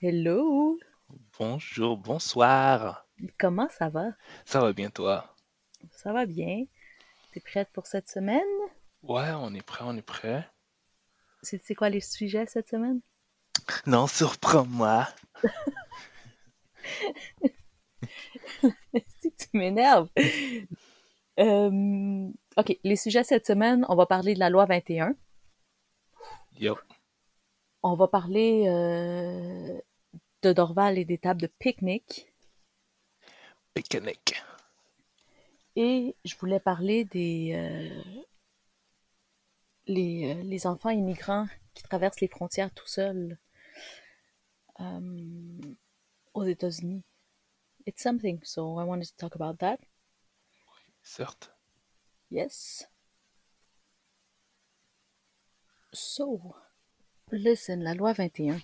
[0.00, 0.78] Hello,
[1.38, 3.06] Bonjour, bonsoir.
[3.38, 4.12] comment ça va?
[4.44, 5.34] Ça va bien toi?
[5.90, 6.64] Ça va bien?
[7.32, 8.42] T'es prête pour cette semaine?
[9.02, 10.48] Ouais, on est prêt, on est prêt.
[11.42, 13.00] C'est c'est quoi les sujets cette semaine?
[13.86, 15.08] Non, surprends-moi.
[19.20, 20.08] Si tu m'énerves.
[21.38, 25.14] Euh, ok, les sujets cette semaine, on va parler de la loi 21.
[26.52, 26.76] Yo,
[27.82, 29.78] On va parler euh,
[30.42, 32.32] de Dorval et des tables de pique-nique.
[33.74, 34.42] pique-nique.
[35.76, 38.22] Et je voulais parler des euh,
[39.86, 43.38] les, euh, les enfants immigrants qui traversent les frontières tout seuls
[44.80, 45.60] euh,
[46.34, 47.02] aux États-Unis.
[47.86, 49.78] It's something, so I wanted to talk about that.
[51.02, 51.50] Certes.
[52.30, 52.86] Yes.
[55.92, 56.54] So,
[57.32, 58.60] listen, la loi 21.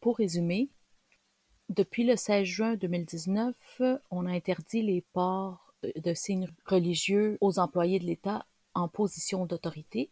[0.00, 0.70] Pour résumer,
[1.68, 7.98] depuis le 16 juin 2019, on a interdit les ports de signes religieux aux employés
[7.98, 10.10] de l'État en position d'autorité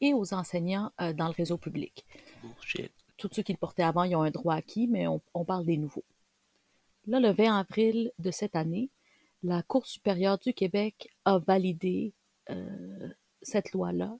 [0.00, 2.04] et aux enseignants euh, dans le réseau public.
[2.42, 2.92] Bullshit.
[3.16, 5.64] Tous ceux qui le portaient avant, ils ont un droit acquis, mais on, on parle
[5.64, 6.04] des nouveaux.
[7.06, 8.90] Là, le 20 avril de cette année,
[9.42, 12.12] la Cour supérieure du Québec a validé
[12.50, 13.08] euh,
[13.42, 14.16] cette loi-là,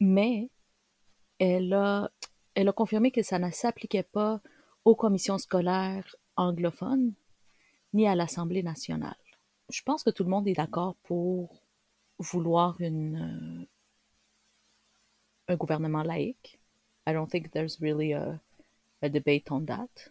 [0.00, 0.50] mais
[1.38, 2.10] elle a,
[2.56, 4.40] elle a confirmé que ça ne s'appliquait pas
[4.84, 7.14] aux commissions scolaires anglophones
[7.94, 9.16] ni à l'Assemblée nationale.
[9.70, 11.62] Je pense que tout le monde est d'accord pour
[12.18, 13.66] vouloir une,
[15.48, 16.60] euh, un gouvernement laïque.
[17.06, 18.40] I don't think there's really a,
[19.02, 20.10] a debate on that.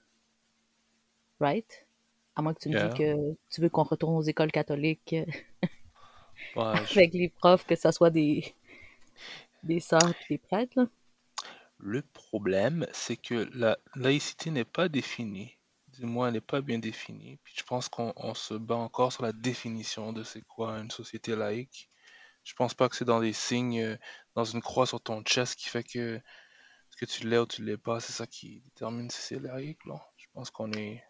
[1.39, 1.85] Right?
[2.35, 2.75] À moins que tu me Yeah.
[2.75, 5.25] dis que tu veux qu'on retourne aux écoles catholiques euh,
[6.83, 8.55] je- avec les profs, que ça soit des,
[9.63, 10.77] des sœurs et des prêtres.
[10.77, 10.87] là.
[11.77, 15.57] Le problème, c'est que la laïcité n'est pas définie.
[15.89, 17.37] Du moins, elle n'est pas bien définie.
[17.43, 20.91] Puis je pense qu'on on se bat encore sur la définition de c'est quoi une
[20.91, 21.89] société laïque.
[22.43, 23.97] Je pense pas que c'est dans des signes, euh,
[24.35, 26.21] dans une croix sur ton chest qui fait que
[26.89, 29.83] ce que tu l'es ou tu l'es pas, c'est ça qui détermine si c'est laïque,
[29.85, 29.95] là.
[30.17, 31.03] Je pense qu'on est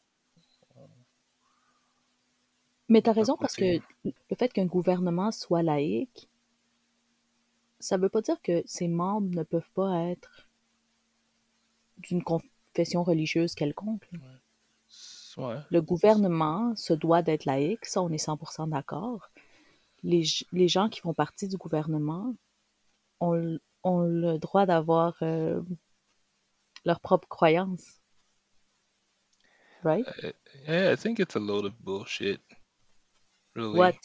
[2.90, 6.30] Mais tu as raison parce que le fait qu'un gouvernement soit laïque,
[7.80, 10.45] ça veut pas dire que ses membres ne peuvent pas être
[11.98, 14.10] d'une confession religieuse quelconque.
[15.38, 15.58] Ouais.
[15.70, 19.30] Le gouvernement se doit d'être laïque, ça on est 100% d'accord.
[20.04, 22.36] Les, les gens qui font partie du gouvernement
[23.20, 25.62] ont, ont le droit d'avoir euh,
[26.86, 28.00] leur propre croyance.
[29.84, 30.06] Right?
[30.68, 32.42] Yeah, I think it's a load of bullshit.
[33.56, 33.78] Really.
[33.78, 33.96] What?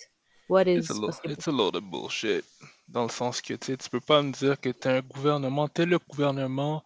[0.48, 0.78] What is...
[0.78, 2.44] It's a, lo- it's a load of bullshit.
[2.88, 5.86] Dans le sens que, tu tu peux pas me dire que t'es un gouvernement, t'es
[5.86, 6.82] le gouvernement,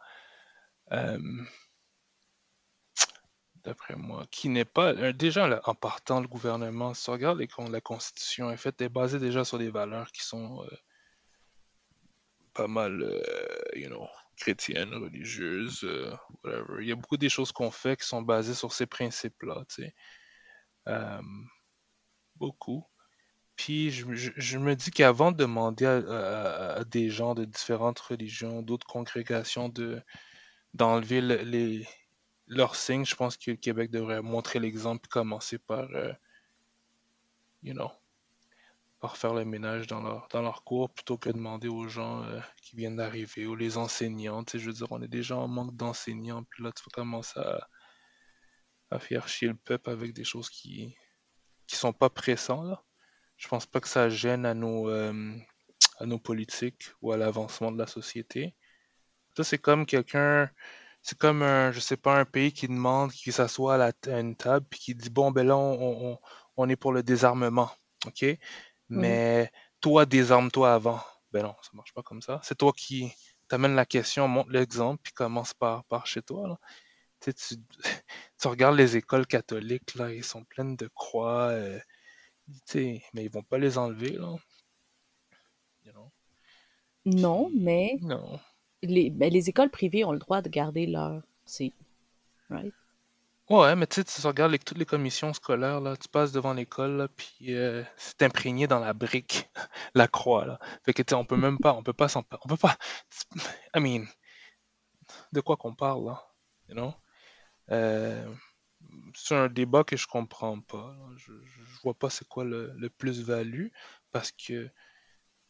[3.64, 7.80] d'après moi, qui n'est pas, euh, déjà, en partant, le gouvernement, si les, con- la
[7.80, 10.76] Constitution, en fait, est basée déjà sur des valeurs qui sont euh,
[12.52, 13.22] pas mal, euh,
[13.74, 14.06] you know,
[14.36, 16.82] chrétiennes, religieuses, euh, whatever.
[16.82, 19.82] Il y a beaucoup des choses qu'on fait qui sont basées sur ces principes-là, tu
[19.82, 19.94] sais.
[20.88, 21.22] Euh,
[22.36, 22.84] beaucoup.
[23.56, 29.68] Puis je, me- dis qu'avant de demander à des gens de différentes religions, d'autres congrégations
[29.68, 30.02] de
[30.74, 31.86] d'enlever le- les
[32.48, 36.12] leurs signes, je pense que le Québec devrait montrer l'exemple et commencer par, euh,
[37.62, 37.90] you know,
[39.00, 40.00] par faire le ménage dans
[40.42, 44.42] leur cours plutôt que de demander aux gens euh, qui viennent d'arriver ou les enseignants.
[44.44, 46.90] Tu sais, je veux dire, on est déjà en manque d'enseignants, puis là tu vas
[47.02, 47.68] commencer à,
[48.90, 50.96] à faire chier le peuple avec des choses qui
[51.66, 52.84] qui sont pas pressantes là.
[53.38, 55.36] Je pense pas que ça gêne à nos, euh,
[55.98, 58.54] à nos politiques ou à l'avancement de la société.
[59.36, 60.50] Ça, c'est comme quelqu'un,
[61.02, 64.12] c'est comme un, je sais pas, un pays qui demande, qui s'assoit à, la t-
[64.12, 66.18] à une table puis qui dit, bon, ben là, on, on,
[66.56, 67.70] on est pour le désarmement,
[68.06, 68.24] OK?
[68.88, 69.50] Mais
[69.80, 71.00] toi, désarme-toi avant.
[71.32, 72.40] Ben non, ça marche pas comme ça.
[72.44, 73.12] C'est toi qui
[73.48, 76.58] t'amènes la question, montre l'exemple puis commence par, par chez toi, là.
[77.20, 77.62] Tu, sais, tu,
[78.40, 81.78] tu regardes les écoles catholiques, là, ils sont pleines de croix, euh,
[82.48, 84.36] tu sais, mais ils vont pas les enlever, là.
[85.84, 86.12] You know?
[87.04, 88.40] Non, mais Non.
[88.86, 91.22] Les, ben, les écoles privées ont le droit de garder leur...
[91.44, 91.72] C'est...
[92.50, 92.72] Right?
[93.50, 97.08] Ouais, mais tu sais, tu regardes toutes les commissions scolaires, là, tu passes devant l'école,
[97.14, 99.50] puis euh, c'est imprégné dans la brique,
[99.94, 100.58] la croix, là.
[100.82, 102.78] Fait que, tu sais, on peut même pas, on peut pas s'en, on peut pas,
[103.74, 104.06] I mean,
[105.32, 106.26] de quoi qu'on parle, là,
[106.68, 106.94] you know?
[107.70, 108.26] Euh,
[109.14, 110.94] c'est un débat que je comprends pas.
[111.16, 113.68] Je, je vois pas c'est quoi le, le plus-value,
[114.12, 114.70] parce que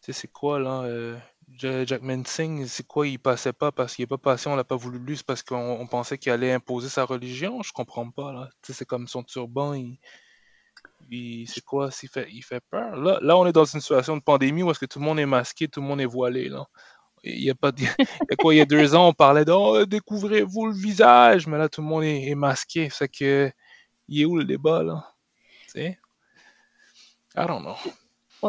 [0.06, 0.82] sais, c'est quoi, là?
[0.82, 1.18] euh,
[1.58, 3.06] Ja- Jackman Singh, c'est quoi?
[3.06, 5.56] Il passait pas parce qu'il est pas passé, on l'a pas voulu lui, parce qu'on
[5.80, 7.62] on pensait qu'il allait imposer sa religion?
[7.62, 8.48] Je comprends pas, là.
[8.62, 9.74] Tu sais, c'est comme son turban,
[11.10, 11.90] il, c'est quoi?
[12.02, 12.96] Il fait, il fait peur?
[12.96, 15.18] Là, là, on est dans une situation de pandémie où est-ce que tout le monde
[15.20, 16.66] est masqué, tout le monde est voilé, là.
[17.24, 17.80] Il y a pas de...
[17.82, 20.74] il y a quoi, il y a deux ans, on parlait de oh, découvrez-vous le
[20.74, 22.88] visage, mais là, tout le monde est, est masqué.
[22.90, 23.50] C'est que,
[24.08, 25.14] il est où le débat, là?
[25.66, 25.98] Tu sais?
[27.36, 27.76] I don't know.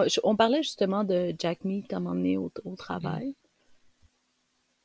[0.08, 3.36] Je- on parlait justement de Jack Meat à m'emmener au, au travail.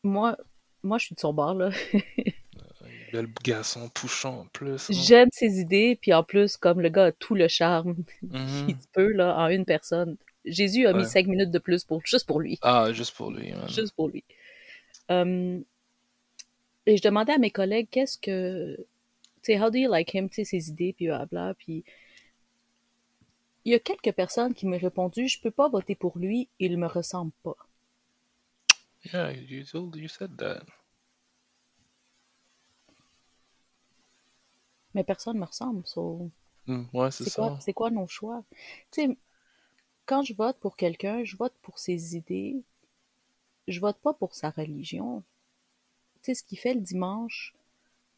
[0.03, 0.37] Moi,
[0.83, 1.71] moi, je suis de son bord, là.
[3.12, 4.89] Bel garçon touchant en plus.
[4.89, 4.95] hein.
[4.95, 8.67] J'aime ses idées, puis en plus, comme le gars a tout le charme Mhm.
[8.67, 10.17] qu'il peut, là, en une personne.
[10.45, 12.59] Jésus a mis cinq minutes de plus pour, juste pour lui.
[12.62, 13.53] Ah, juste pour lui.
[13.69, 14.25] Juste pour lui.
[15.11, 15.61] Euh,
[16.87, 18.77] et je demandais à mes collègues, qu'est-ce que...
[19.43, 20.29] Tu sais, how do you like him?
[20.31, 21.85] Tu sais, ses idées, puis blabla, puis...
[23.71, 26.77] Il y a quelques personnes qui m'ont répondu, je peux pas voter pour lui, il
[26.77, 27.55] me ressemble pas.
[29.05, 30.65] Yeah, you told, you said that.
[34.93, 36.33] Mais personne me ressemble, so...
[36.67, 37.43] Mm, ouais, c'est ça.
[37.43, 38.43] quoi, c'est quoi nos choix?
[38.91, 39.19] Tu sais,
[40.05, 42.65] quand je vote pour quelqu'un, je vote pour ses idées.
[43.69, 45.23] Je vote pas pour sa religion.
[46.15, 47.55] Tu sais, ce qu'il fait le dimanche,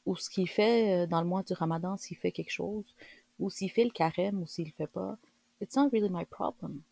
[0.07, 2.97] ou ce qu'il fait euh, dans le mois du ramadan, s'il fait quelque chose,
[3.39, 5.19] ou s'il fait le carême, ou s'il le fait pas,
[5.63, 6.83] it's not really my problem.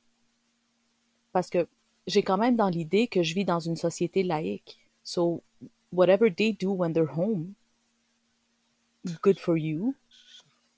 [1.32, 1.67] Parce que
[2.06, 4.78] j'ai quand même dans l'idée que je vis dans une société laïque.
[5.02, 5.43] So,
[5.93, 7.55] whatever they do when they're home,
[9.22, 9.94] good for you.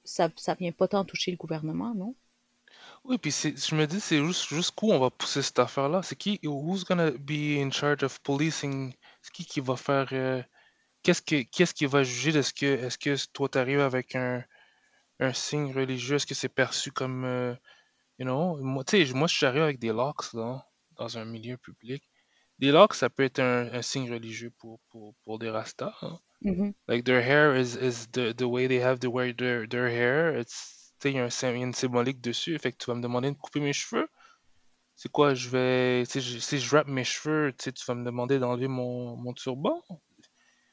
[0.05, 2.15] Ça, ça vient pas tant toucher le gouvernement, non?
[3.05, 6.03] Oui, puis je me dis, c'est jusqu'où on va pousser cette affaire-là?
[6.03, 8.95] C'est qui, who's gonna be in charge of policing?
[9.33, 10.43] Qui qui va faire, euh,
[11.03, 14.45] qu'est-ce que, qu'est-ce qui va juger de ce que, est-ce que toi t'arrives avec un,
[15.21, 17.55] un signe religieux, est-ce que c'est perçu comme, euh,
[18.19, 20.67] you know, moi, tu sais, moi je suis arrivé avec des locks, là,
[20.97, 22.03] dans un milieu public.
[22.59, 26.19] Des locks, ça peut être un, un signe religieux pour, pour, pour des rastas, hein.
[26.43, 26.75] Mhm.
[26.89, 30.37] Like their hair is, is the, the way they have to wear their, their hair.
[30.39, 32.59] It's, tu sais, il y a une symbolique dessus.
[32.59, 34.09] Fait que tu vas me demander de couper mes cheveux.
[34.97, 37.85] C'est quoi, je vais, tu sais, je- si je wrap mes cheveux, tu sais, tu
[37.87, 39.81] vas me demander d'enlever mon, mon turban.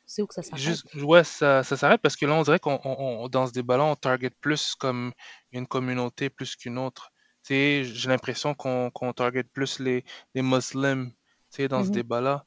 [0.06, 0.80] C'est où que ça s'arrête?
[0.95, 3.86] Ouais, ça, ça s'arrête parce que là, on dirait qu'on, on- on- dans ce débat-là,
[3.86, 5.13] on target plus comme
[5.51, 7.12] une communauté plus qu'une autre.
[7.50, 10.04] J'ai l'impression qu'on, qu'on target plus les,
[10.36, 11.16] les musulmans, tu
[11.50, 11.94] sais, dans ce Mhm.
[11.96, 12.46] débat-là.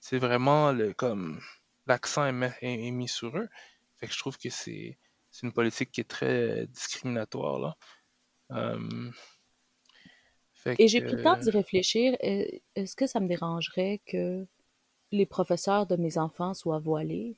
[0.00, 1.40] C'est vraiment le, comme,
[1.86, 3.48] l'accent est, mis- est- est mis sur eux.
[3.96, 4.98] Fait que je trouve que c'est,
[5.42, 7.76] une politique qui est très discriminatoire, là.
[8.52, 9.10] Euh,
[10.52, 12.16] fait Et j'ai pris le temps d'y réfléchir.
[12.24, 12.44] Euh,
[12.74, 14.46] Est-ce que ça me dérangerait que
[15.12, 17.36] les professeurs de mes enfants soient voilés?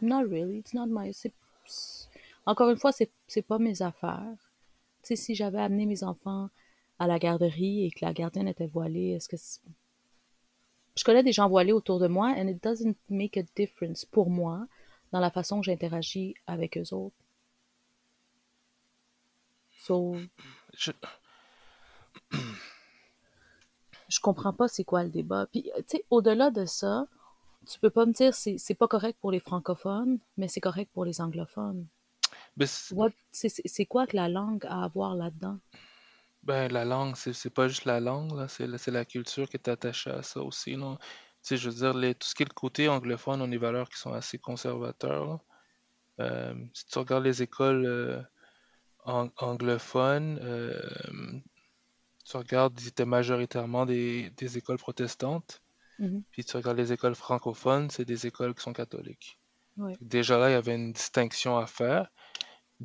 [0.00, 0.58] Not really.
[0.58, 1.12] It's not my...
[2.44, 4.51] Encore une fois, c'est pas mes affaires.
[5.02, 6.48] Sais, si j'avais amené mes enfants
[6.98, 9.36] à la garderie et que la gardienne était voilée, est-ce que...
[9.36, 9.60] c'est-
[10.96, 14.30] Je connais des gens voilés autour de moi and it doesn't make a difference pour
[14.30, 14.66] moi
[15.12, 17.16] dans la façon que j'interagis avec eux autres.
[19.84, 20.16] So,
[20.74, 20.92] je-
[24.08, 25.46] je comprends pas c'est quoi le débat.
[25.46, 27.06] Puis, tu sais, au-delà de ça,
[27.66, 30.90] tu peux pas me dire c'est c'est pas correct pour les francophones, mais c'est correct
[30.94, 31.86] pour les anglophones.
[33.32, 35.58] C'est- quoi que la langue a à voir là-dedans?
[36.42, 39.48] Ben, la langue, c'est c'est pas juste la langue, là, c'est la, c'est la culture
[39.48, 40.96] qui est attachée à ça aussi, là.
[41.00, 41.06] Tu
[41.42, 43.58] sais, je veux dire, les- tout ce qui est le côté anglophone, on a des
[43.58, 45.40] valeurs qui sont assez conservateurs, là.
[46.20, 48.20] Euh, si tu regardes les écoles euh,
[49.04, 50.78] ang- anglophones, euh,
[52.24, 55.62] tu regardes, c'était majoritairement des, des écoles protestantes,
[55.98, 56.22] Mhm.
[56.30, 59.38] puis tu regardes les écoles francophones, c'est des écoles qui sont catholiques.
[59.76, 59.96] Ouais.
[60.00, 62.10] Déjà là, il y avait une distinction à faire.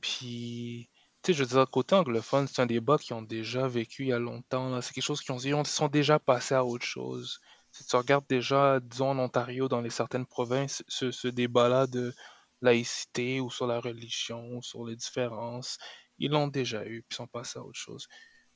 [0.02, 0.90] Puis,
[1.24, 4.10] tu sais, je veux dire, côté anglophone, c'est un débat qu'ils ont déjà vécu il
[4.10, 4.70] y a longtemps.
[4.70, 4.82] là.
[4.82, 7.40] C'est quelque chose qu'ils ont, ils ont- ils sont déjà passés à autre chose.
[7.72, 12.14] Si tu regardes déjà, disons, en Ontario, dans les certaines provinces, ce, ce débat-là de
[12.62, 15.78] laïcité ou sur la religion, ou sur les différences,
[16.18, 18.08] ils l'ont déjà eu, puis ils sont passés à autre chose.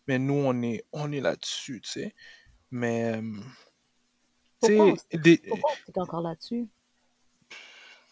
[0.07, 2.15] Mais nous, on est, on est là-dessus, tu sais.
[2.71, 3.21] Mais, euh,
[4.63, 6.67] tu Pourquoi on sais, des- Pourquoi on est encore là-dessus?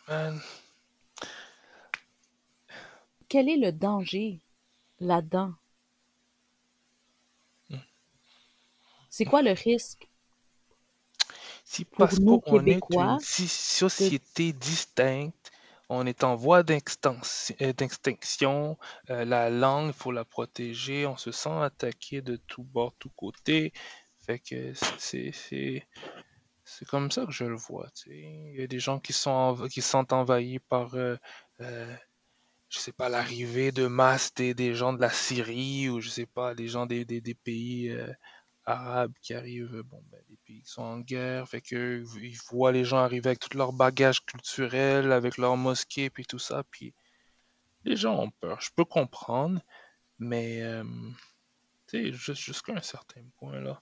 [0.07, 0.39] man,
[3.29, 4.41] Quel est le danger
[4.99, 5.53] là-dedans?
[9.11, 10.07] C'est quoi le risque?
[11.63, 15.51] Si parce nous, qu'on est une société distincte,
[15.89, 18.77] on est en voie d'extinction, euh, d'extinction,
[19.09, 23.09] euh, la langue, il faut la protéger, on se sent attaqué de tous bords, tous
[23.15, 23.73] côtés.
[24.25, 24.73] Fait que
[26.63, 27.89] c'est comme ça que je le vois.
[28.07, 31.17] Il y a des gens qui sont env- qui sentent envahis par euh,
[31.61, 31.95] euh,
[32.69, 36.27] je sais pas, l'arrivée de masse des, des, gens de la Syrie ou je sais
[36.27, 38.11] pas, des gens des, des, des pays euh,
[38.65, 42.71] arabes qui arrivent, bon, ben, des pays qui sont en guerre, fait que ils voient
[42.71, 46.93] les gens arriver avec tout leur bagage culturel, avec leur mosquée, puis tout ça, puis
[47.85, 48.61] les gens ont peur.
[48.61, 49.61] Je peux comprendre,
[50.19, 50.83] mais euh,
[51.87, 53.81] tu sais, jusqu'à un certain point là.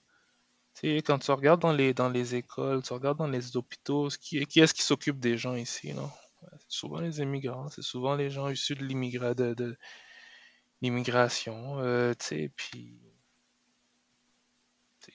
[0.74, 4.08] Tu sais, quand tu regardes dans les, dans les écoles, tu regardes dans les hôpitaux,
[4.20, 6.10] qui, qui est-ce qui s'occupe des gens ici, non?
[6.58, 9.76] C'est souvent les immigrants, c'est souvent les gens issus de l'immigra de,
[10.80, 13.00] l'immigration, euh, tu sais, puis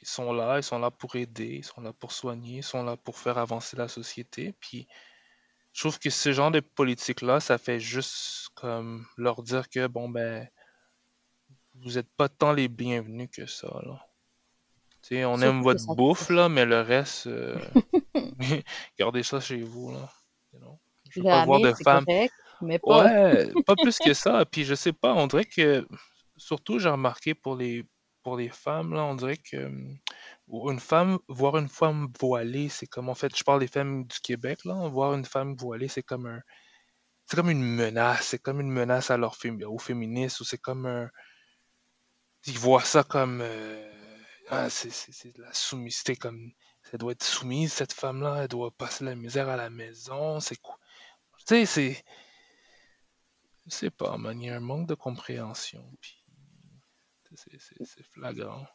[0.02, 2.84] ils sont là, ils sont là pour aider, ils sont là pour soigner, ils sont
[2.84, 4.88] là pour faire avancer la société, puis
[5.72, 10.10] je trouve que ce genre de politique-là, ça fait juste comme leur dire que, bon,
[10.10, 10.48] ben,
[11.76, 14.00] vous êtes pas tant les bienvenus que ça, là.
[15.26, 17.60] on aime votre bouffe, là, mais le reste, euh,
[19.00, 20.10] gardez ça chez vous, là.
[21.16, 22.06] Je veux pas voir de femmes.
[22.62, 23.06] mais pas...
[23.06, 24.46] Ouais, pas plus que ça.
[24.46, 25.88] Puis je sais pas, on dirait que,
[26.38, 27.86] surtout, j'ai remarqué pour les,
[28.24, 29.70] pour les femmes, là, on dirait que
[30.48, 34.20] une femme, voir une femme voilée, c'est comme, en fait, je parle des femmes du
[34.22, 36.42] Québec, là, voir une femme voilée, c'est comme un,
[37.26, 40.86] c'est comme une menace, c'est comme une menace à leur aux féministes, ou c'est comme
[40.86, 41.10] un,
[42.48, 43.92] ils voient ça comme, euh,
[44.50, 46.52] ah, c'est de la soumission, comme,
[46.92, 50.58] elle doit être soumise, cette femme-là, elle doit passer la misère à la maison, c'est
[50.58, 50.78] quoi?
[51.46, 52.04] Tu sais, c'est,
[53.68, 56.24] je sais pas, man, il y a un manque de compréhension, puis
[57.36, 58.66] c'est flagrant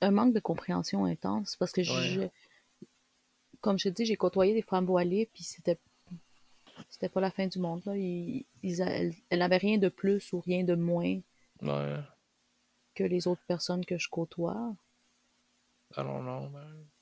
[0.00, 2.28] un manque de compréhension intense parce que je,
[3.60, 5.78] comme je te dis, j'ai côtoyé des femmes voilées, puis c'était
[6.90, 7.82] c'était pas la fin du monde.
[7.86, 7.96] Là.
[7.96, 11.20] Ils, elles, n'avaient rien de plus ou rien de moins
[12.94, 14.74] que les autres personnes que je côtoie.
[15.96, 16.95] Non, non, je sais pas,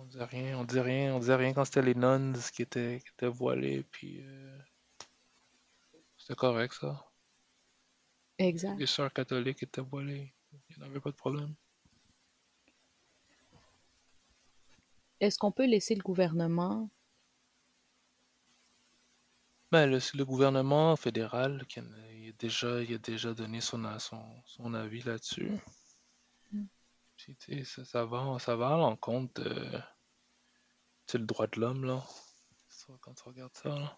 [0.00, 3.00] on dit rien, on dit rien, on disait rien quand c'était les nuns qui étaient,
[3.02, 4.58] qui étaient voilées, puis euh,
[6.16, 7.04] c'était correct ça.
[8.38, 8.78] Exact.
[8.78, 10.32] Les sœurs catholiques étaient voilées.
[10.70, 11.54] Il n'y avait pas de problème.
[15.20, 16.90] Est-ce qu'on peut laisser le gouvernement?
[19.72, 21.82] Ben, le, gouvernement fédéral qui a,
[22.38, 23.82] déjà, il a déjà donné son,
[24.46, 25.50] son, avis là-dessus.
[27.48, 27.62] Mm.
[27.64, 29.80] ça, va, ça va à l'encontre de
[31.12, 32.02] le droit de l'homme, là.
[33.00, 33.96] Quand tu regardes ça, là.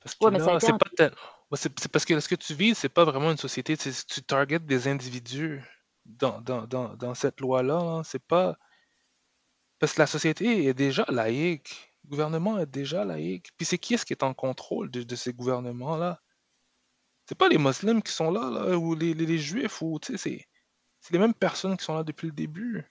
[0.00, 1.16] Parce que c'est pas
[1.56, 3.76] c'est parce que ce que tu vis, c'est pas vraiment une société.
[3.76, 5.62] Tu targetes des individus
[6.04, 7.78] dans, dans, dans, dans cette loi-là.
[7.78, 8.04] Hein.
[8.04, 8.56] C'est pas.
[9.78, 11.92] Parce que la société est déjà laïque.
[12.04, 13.48] Le gouvernement est déjà laïque.
[13.56, 16.20] Puis c'est qui est-ce qui est en contrôle de, de ces gouvernements-là?
[17.26, 19.98] C'est pas les musulmans qui sont là, là ou les, les, les juifs, ou
[21.08, 22.84] c'est les mêmes personnes qui sont là depuis le début.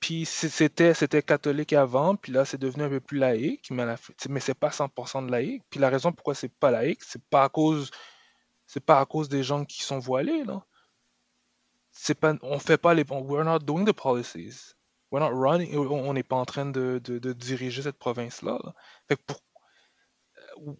[0.00, 3.86] Puis c'était c'était catholique avant, puis là c'est devenu un peu plus laïque, mais,
[4.28, 5.62] mais c'est pas 100% de laïque.
[5.70, 7.90] Puis la raison pourquoi c'est pas laïque, c'est pas à cause
[8.66, 10.66] c'est pas à cause des gens qui sont voilés là.
[11.92, 14.74] C'est pas on fait pas les we're not doing the policies.
[15.10, 18.58] We're not running on n'est pas en train de, de, diriger cette province là.
[19.08, 19.40] Fait que pour
[20.68, 20.74] euh,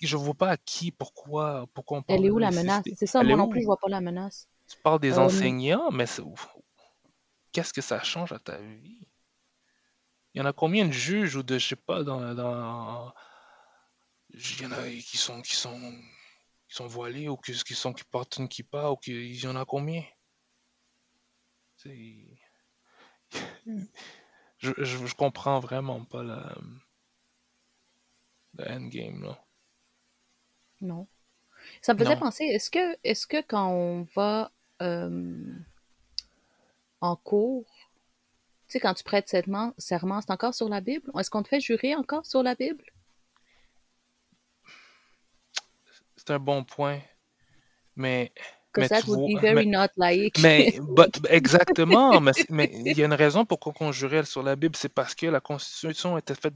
[0.00, 2.84] je vois pas à qui, pourquoi, pourquoi on parle Elle est où la menace?
[2.94, 4.48] C'est ça, moi non plus, je vois pas la menace.
[4.68, 6.06] Tu parles des euh, enseignants, mais
[7.52, 9.06] qu'est-ce que ça change à ta vie?
[10.32, 13.14] Il y en a combien de juges ou de, je sais pas, dans, dans...
[14.30, 15.78] Il y en a qui sont, qui sont,
[16.68, 19.46] qui sont voilés ou qui, qui sont, qui portent une kippa ou qui, il y
[19.46, 20.04] en a combien?
[24.58, 26.56] Je, je, je, comprends vraiment pas la,
[28.54, 29.44] la endgame, là.
[30.80, 31.06] Non.
[31.84, 34.50] Ça me faisait penser, est-ce que, est-ce que quand on va
[34.80, 35.36] euh,
[37.02, 37.66] en cours,
[38.68, 41.10] tu sais, quand tu prêtes serment, serment c'est encore sur la Bible?
[41.18, 42.82] Est-ce qu'on te fait jurer encore sur la Bible?
[46.16, 47.00] C'est un bon point.
[47.96, 48.32] Mais.
[48.78, 50.38] mais that would be very not like.
[50.40, 50.78] Mais,
[51.28, 54.88] exactement, mais, mais il y a une raison pourquoi on jurait sur la Bible, c'est
[54.88, 56.54] parce que la Constitution était faite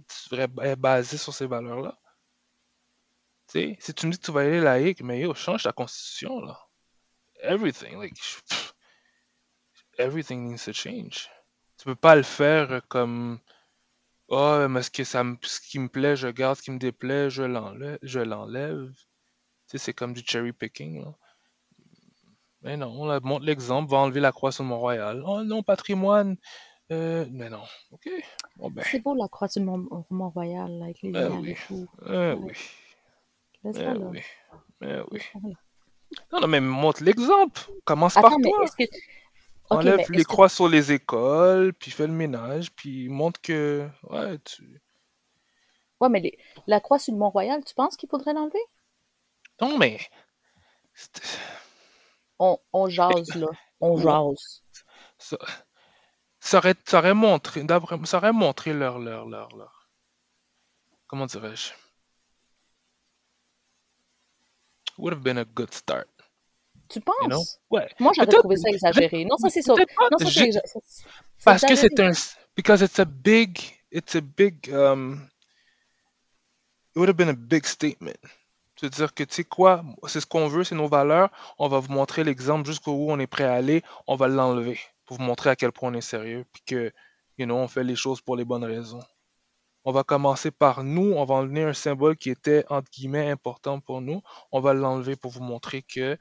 [0.78, 1.98] basée sur ces valeurs-là.
[3.48, 6.40] Sais, si tu me dis que tu vas aller laïque, mais yo, change ta Constitution,
[6.40, 6.60] là.
[7.42, 8.14] Everything, like
[9.98, 11.30] everything needs to change.
[11.78, 13.38] Tu peux pas le faire comme
[14.28, 17.30] oh, mais ce, que ça ce qui me plaît, je garde, ce qui me déplaît,
[17.30, 17.98] je l'enlève.
[18.02, 18.92] Je l'enlève.
[18.92, 19.04] Tu
[19.66, 21.04] sais, c'est comme du cherry picking.
[22.62, 25.22] Mais non, on montre l'exemple, va enlever la croix sur Mont-Royal.
[25.24, 26.36] Oh non, patrimoine.
[26.90, 27.62] Euh, mais non,
[27.92, 28.10] ok.
[28.56, 28.84] Bon, ben.
[28.90, 31.54] C'est beau la croix sur Mont-Royal, avec les ben oui.
[32.06, 32.52] Euh, oui.
[33.64, 34.20] Ben oui.
[34.80, 35.20] Ben oui.
[36.32, 37.60] Non, non, mais montre l'exemple.
[37.84, 38.64] Commence par toi.
[39.70, 44.80] Enlève les croix sur les écoles, puis fais le ménage, puis montre que ouais, tu
[46.00, 48.62] Ouais, mais les- la croix sur le Mont-Royal, tu penses qu'il faudrait l'enlever?
[49.60, 49.98] Non, mais
[50.94, 51.38] c'est-
[52.38, 53.48] On, on jase, là.
[53.80, 54.62] On ouais, jase.
[55.18, 55.36] ça,
[56.40, 59.90] ça aurait, ça aurait montré, d'après- ça aurait montré leur, leur, leur, leur,
[61.08, 61.72] comment dirais-je?
[64.98, 66.08] Would have been a good start,
[66.88, 67.38] Tu you know?
[67.38, 67.60] penses?
[67.70, 67.88] Ouais.
[68.00, 69.24] Moi, j'aurais trouvé ça exagéré.
[69.24, 69.74] Non, ça, c'est ça.
[69.74, 70.50] Non, ça, c'est
[71.44, 72.10] Parce que c'est un,
[72.56, 73.58] because it's a big,
[73.92, 75.28] it's a big, um,
[76.94, 78.18] it would have been a big statement.
[78.74, 81.92] C'est-à-dire que, tu sais quoi, c'est ce qu'on veut, c'est nos valeurs, on va vous
[81.92, 85.56] montrer l'exemple jusqu'où on est prêt à aller, on va l'enlever pour vous montrer à
[85.56, 86.92] quel point on est sérieux, puis que,
[87.38, 89.02] you know, on fait les choses pour les bonnes raisons.
[89.84, 93.80] On va commencer par nous, on va enlever un symbole qui était, entre guillemets, important
[93.80, 96.18] pour nous, on va l'enlever pour vous montrer que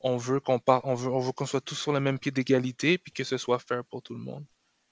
[0.00, 2.98] on veut qu'on on veut, on veut qu'on soit tous sur le même pied d'égalité,
[2.98, 4.46] puis que ce soit fair pour tout le monde.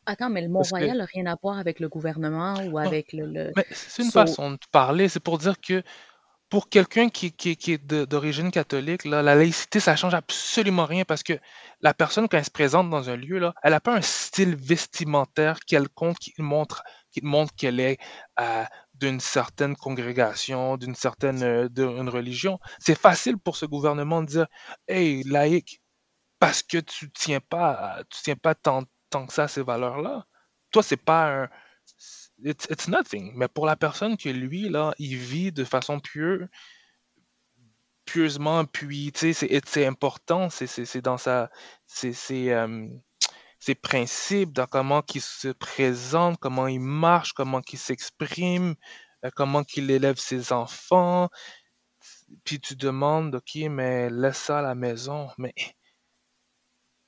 [0.06, 3.26] Attends, mais le Mont-Royal n'a rien à voir avec le gouvernement ou non, avec le...
[3.26, 3.52] le...
[3.56, 5.82] mais c'est une So, façon de parler, c'est pour dire que
[6.50, 11.04] pour quelqu'un qui, qui- qui est d'origine catholique, là, la laïcité, ça change absolument rien
[11.04, 11.34] parce que
[11.80, 14.56] la personne, quand elle se présente dans un lieu, là, elle n'a pas un style
[14.56, 17.98] vestimentaire quelconque qui montre, qui montre qu'elle est
[18.40, 18.64] euh,
[18.94, 22.58] d'une certaine congrégation, d'une certaine euh, d'une religion.
[22.78, 24.46] C'est facile pour ce gouvernement de dire
[24.88, 25.80] Hey, laïque,
[26.38, 30.26] parce que tu tiens pas, tu tiens pas tant, que ça ces valeurs-là.
[30.72, 31.48] Toi, c'est pas un.
[32.44, 33.32] It's, nothing.
[33.36, 36.48] Mais pour la personne que lui, là, il vit de façon pieuse,
[38.04, 41.50] pieusement, puis, tu sais, c'est important, c'est dans sa.
[41.86, 42.88] C'est, euh,
[43.62, 48.74] ses principes, dans comment il se présente, comment il marche, comment il s'exprime,
[49.24, 51.30] euh, comment il élève ses enfants.
[52.44, 55.28] Puis tu demandes, OK, mais laisse ça à la maison.
[55.38, 55.54] Mais,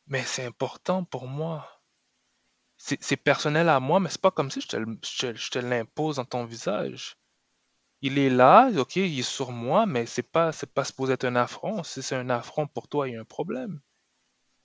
[0.07, 1.83] mais c'est important pour moi.
[2.77, 4.77] C'est personnel à moi, mais c'est pas comme si je te,
[5.35, 7.17] je te- l'impose dans ton visage.
[8.03, 11.37] Il est là, OK, il est sur moi, mais c'est pas, pas supposé être un
[11.37, 11.83] affront.
[11.85, 13.81] Si c'est un affront pour toi, il y a un problème.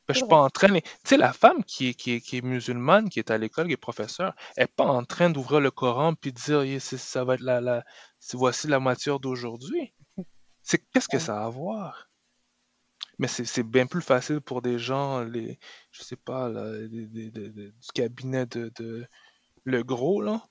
[0.10, 0.70] Ben, je c'est suis pas en train.
[0.74, 3.68] Tu sais, la femme qui est, qui est, qui est musulmane, qui est à l'école,
[3.68, 6.80] qui est professeure, elle n'est pas en train d'ouvrir le Coran puis de dire Yeah,
[6.80, 7.86] c'est- ça va être la, la,
[8.34, 9.94] voici la matière d'aujourd'hui.
[10.64, 12.10] C'est qu'est-ce que ça a à voir?
[13.20, 15.60] Mais c'est c'est bien plus facile pour des gens, les,
[15.92, 19.06] je sais pas, là, des- des- des- des- du cabinet de, de
[19.64, 20.42] Le Gros, là,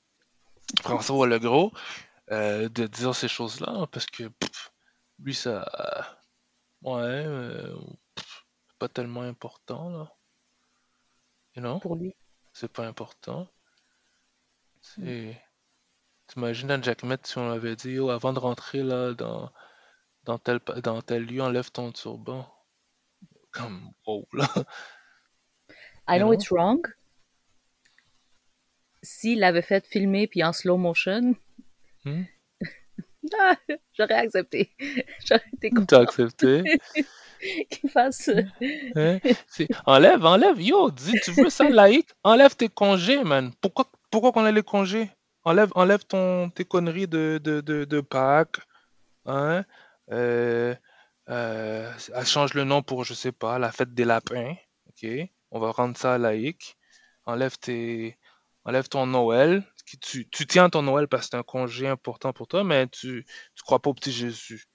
[0.83, 1.72] François Le Gros,
[2.30, 4.70] euh, de dire ces choses-là, parce que pff,
[5.18, 5.66] lui, ça.
[6.83, 7.74] Ouais, euh,
[8.78, 10.14] pas tellement important, là.
[11.56, 11.78] You know?
[11.80, 12.14] Pour lui.
[12.52, 13.42] C'est pas important.
[14.96, 15.04] Mm.
[15.04, 15.42] C'est.
[16.28, 19.50] T'imagines à Jack Met si on avait dit, oh, avant de rentrer là dans,
[20.24, 22.46] dans, tel, dans tel lieu, enlève ton turban.
[23.50, 24.46] Comme, wow, là.
[26.06, 26.82] I know it's wrong.
[29.02, 31.34] S'il l'avait fait filmer puis en slow motion,
[32.04, 32.22] Hmm?
[33.98, 34.70] j'aurais accepté.
[35.26, 36.62] J'aurais été T'as content accepté?
[37.70, 38.29] qu'il fasse...
[38.29, 38.42] euh,
[38.94, 39.18] Hein?
[39.87, 40.61] Enlève, enlève.
[40.61, 42.11] Yo, dis, tu veux ça, laïque?
[42.24, 43.53] Enlève tes congés, man.
[43.61, 45.11] Pourquoi, pourquoi qu'on a les congés?
[45.44, 48.59] Enlève, enlève ton, tes conneries de, de, de, de Pâques.
[49.27, 49.64] Hein?
[50.11, 50.74] Euh,
[51.31, 54.55] euh, elle change le nom pour, je sais pas, la fête des lapins.
[54.88, 55.09] OK?
[55.51, 56.77] On va rendre ça laïque.
[57.27, 58.18] Enlève tes,
[58.64, 59.64] enlève ton Noël.
[60.03, 63.24] Tu, tu tiens ton Noël parce que c'est un congé important pour toi, mais tu,
[63.55, 64.66] tu crois pas au petit Jésus.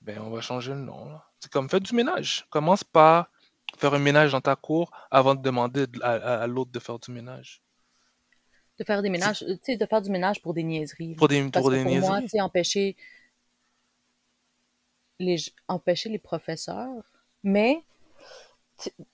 [0.00, 1.10] Ben, on va changer le nom.
[1.10, 1.24] là.
[1.46, 2.44] C'est comme faire du ménage.
[2.50, 3.30] Commence par
[3.78, 6.78] faire un ménage dans ta cour avant de demander de- à, à- à l'autre de
[6.78, 7.62] faire du ménage.
[8.78, 11.16] de faire des ménages, tu sais, de faire du ménage pour des niaiseries.
[11.16, 12.96] pour des, Parce pour que des pour moi, tu sais, empêcher
[15.18, 17.04] les, empêcher les professeurs.
[17.42, 17.84] Mais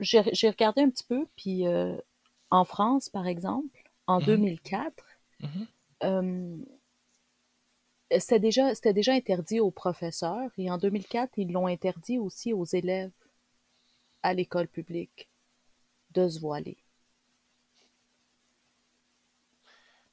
[0.01, 1.97] j'ai regardé un petit peu, puis euh,
[2.51, 5.05] en France, par exemple, en Mhm, 2004,
[5.41, 5.69] mhm.
[6.05, 6.57] euh,
[8.21, 12.65] c'était déjà, c'était déjà interdit aux professeurs, et en 2004, ils l'ont interdit aussi aux
[12.65, 13.11] élèves
[14.25, 15.29] à l'école publique
[16.13, 16.79] de se voiler.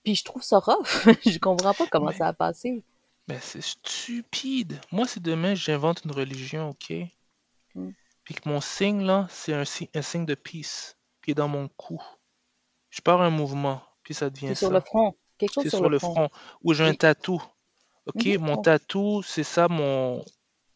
[0.04, 1.08] Puis je trouve ça rough.
[1.26, 2.84] je comprends pas comment Mais, ça a passé.
[3.30, 4.82] mais c'est stupide.
[4.92, 6.94] Moi, si demain j'invente une religion, ok?
[7.76, 7.94] Mm.
[8.24, 11.50] Puis que mon signe, là, c'est un, si- un signe de peace, qui est dans
[11.50, 12.02] mon cou.
[12.90, 14.82] Je pars un mouvement, puis ça devient sur le ça.
[14.82, 15.16] front.
[15.38, 16.14] Quelque chose sur sur le front.
[16.14, 16.30] front.
[16.64, 17.42] Ou j'ai un tatou.
[18.10, 18.26] Ok?
[18.26, 18.42] Mhm.
[18.42, 20.24] Mon tatou, c'est ça mon.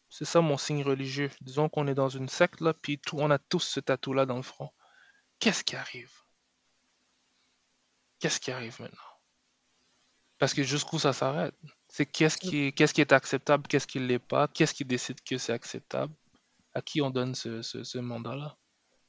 [0.08, 1.30] C'est ça mon signe religieux.
[1.40, 4.36] Disons qu'on est dans une secte, là, puis tout, on a tous ce tatou-là dans
[4.36, 4.70] le front.
[5.40, 6.12] Qu'est-ce qui arrive?
[8.18, 8.98] Qu'est-ce qui arrive maintenant?
[10.38, 11.54] Parce que jusqu'où ça s'arrête?
[11.88, 14.84] C'est qu'est-ce qui est, qu'est-ce qui est acceptable, qu'est-ce qui ne l'est pas, qu'est-ce qui
[14.84, 16.14] décide que c'est acceptable,
[16.74, 18.56] à qui on donne ce, ce, ce mandat-là?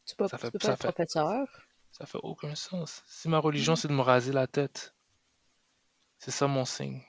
[0.06, 1.48] Tu peux, Ça tu fait, pas ça être fait, professeur.
[1.92, 3.04] ça fait aucun sens.
[3.08, 4.96] Si ma religion, c'est de me raser la tête,
[6.20, 7.02] c'est ça mon signe.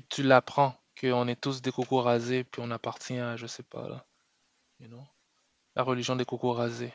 [0.00, 3.62] Puis tu l'apprends qu'on est tous des cocos rasés, puis on appartient à, je sais
[3.62, 4.06] pas, là,
[4.80, 5.04] you know,
[5.74, 6.92] la religion des cocos rasés.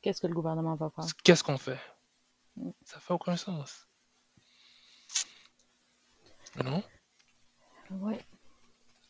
[0.00, 1.04] Qu'est-ce que le gouvernement va faire?
[1.22, 1.80] Qu'est-ce qu'on fait?
[2.56, 2.70] Mm.
[2.84, 3.88] Ça fait aucun sens.
[6.62, 6.82] Non?
[7.90, 8.18] Ouais.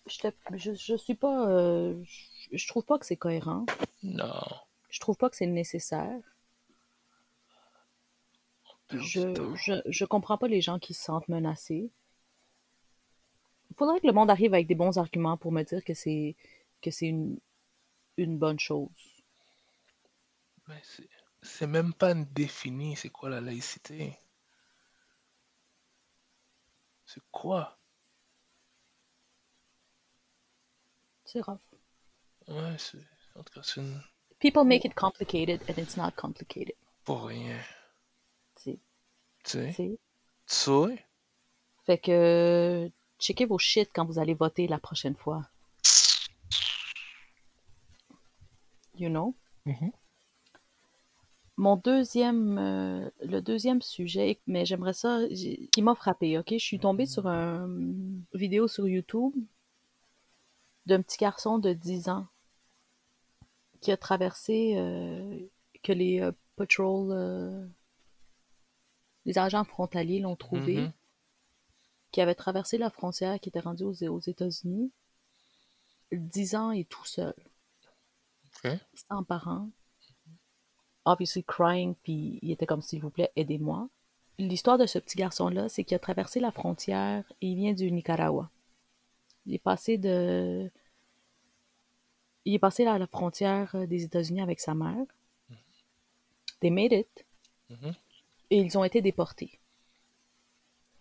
[0.07, 1.48] Je, je, je suis pas.
[1.48, 3.66] euh, je, je trouve pas que c'est cohérent.
[4.03, 4.40] Non.
[4.88, 6.20] Je trouve pas que c'est nécessaire.
[8.90, 11.90] Je, je, je comprends pas les gens qui se sentent menacés.
[13.74, 16.37] Il faudrait que le monde arrive avec des bons arguments pour me dire que c'est
[16.80, 17.40] que c'est une,
[18.16, 18.88] une bonne chose.
[20.68, 20.80] Mais
[21.42, 24.16] c'est même pas défini, c'est quoi la laïcité?
[27.04, 27.76] C'est quoi?
[31.24, 31.58] C'est rough.
[32.46, 33.04] Ouais, c'est.
[33.34, 34.00] En tout cas, c'est une.
[34.38, 36.76] People make it complicated and it's not complicated.
[37.04, 37.58] Pour rien.
[38.54, 38.78] Tu
[39.42, 39.74] sais?
[39.76, 39.98] Tu
[40.46, 41.06] sais?
[41.84, 42.88] Fait que
[43.24, 45.42] checkez vos shit quand vous allez voter la prochaine fois.
[48.98, 49.34] You know?
[49.64, 49.90] Mhm.
[51.56, 56.50] Mon deuxième, euh, le deuxième sujet, mais j'aimerais ça, qui m'a frappé, ok?
[56.50, 59.32] Je suis tombée sur une vidéo sur YouTube
[60.87, 62.26] d'un petit garçon de 10 ans
[63.80, 65.38] qui a traversé, euh,
[65.82, 67.66] que les euh, patrol, euh,
[69.24, 70.92] les agents frontaliers l'ont trouvé, Mhm.
[72.14, 74.92] Qui avait traversé la frontière, qui était rendu aux, aux États-Unis,
[76.12, 77.35] 10 ans et tout seul,
[78.94, 79.68] sans parents,
[81.05, 83.88] obviously crying, puis il était comme s'il vous plaît, aidez-moi.
[84.38, 87.90] L'histoire de ce petit garçon-là, c'est qu'il a traversé la frontière et il vient du
[87.90, 88.48] Nicaragua.
[89.46, 90.70] Il est passé de.
[92.44, 95.05] Il est passé à la frontière euh, des États-Unis avec sa mère.
[96.61, 97.27] They made it.
[97.70, 97.92] Mhm.
[98.50, 99.59] Et ils ont été déportés.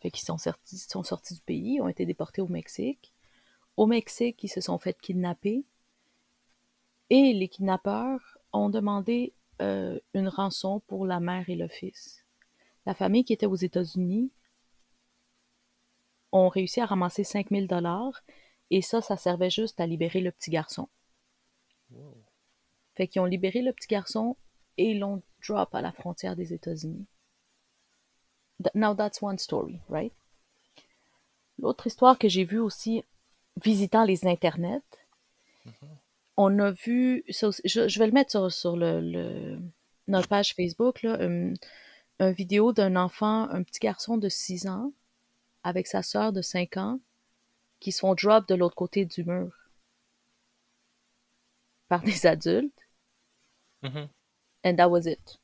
[0.04, 3.14] Fait qu'ils sont sortis, sont sortis du pays, ont été déportés au Mexique.
[3.78, 5.64] Au Mexique, ils se sont fait kidnapper.
[7.10, 12.26] Et les kidnappeurs ont demandé euh, une rançon pour la mère et le fils.
[12.86, 14.30] La famille qui était aux États-Unis
[16.34, 18.24] ont réussi à ramasser 5000 dollars
[18.72, 20.90] et ça, ça servait juste à libérer le petit garçon.
[21.92, 22.18] Wow.
[22.96, 24.36] Fait qu'ils ont libéré le petit garçon
[24.78, 27.08] et ils l'ont drop à la frontière des États-Unis.
[28.74, 30.14] Now that's one story, right?
[31.60, 33.04] L'autre histoire que j'ai vue aussi
[33.64, 34.82] visitant les internets,
[36.36, 39.60] on a vu, je, je vais le mettre sur, sur le, le-
[40.08, 41.56] notre page Facebook, là, une,
[42.20, 44.92] une vidéo d'un enfant, un petit garçon de 6 ans,
[45.64, 47.00] avec sa sœur de 5 ans,
[47.80, 49.52] qui se font drop de l'autre côté du mur
[51.88, 52.74] par des adultes.
[53.84, 54.10] Mhm.
[54.66, 55.40] And that was it.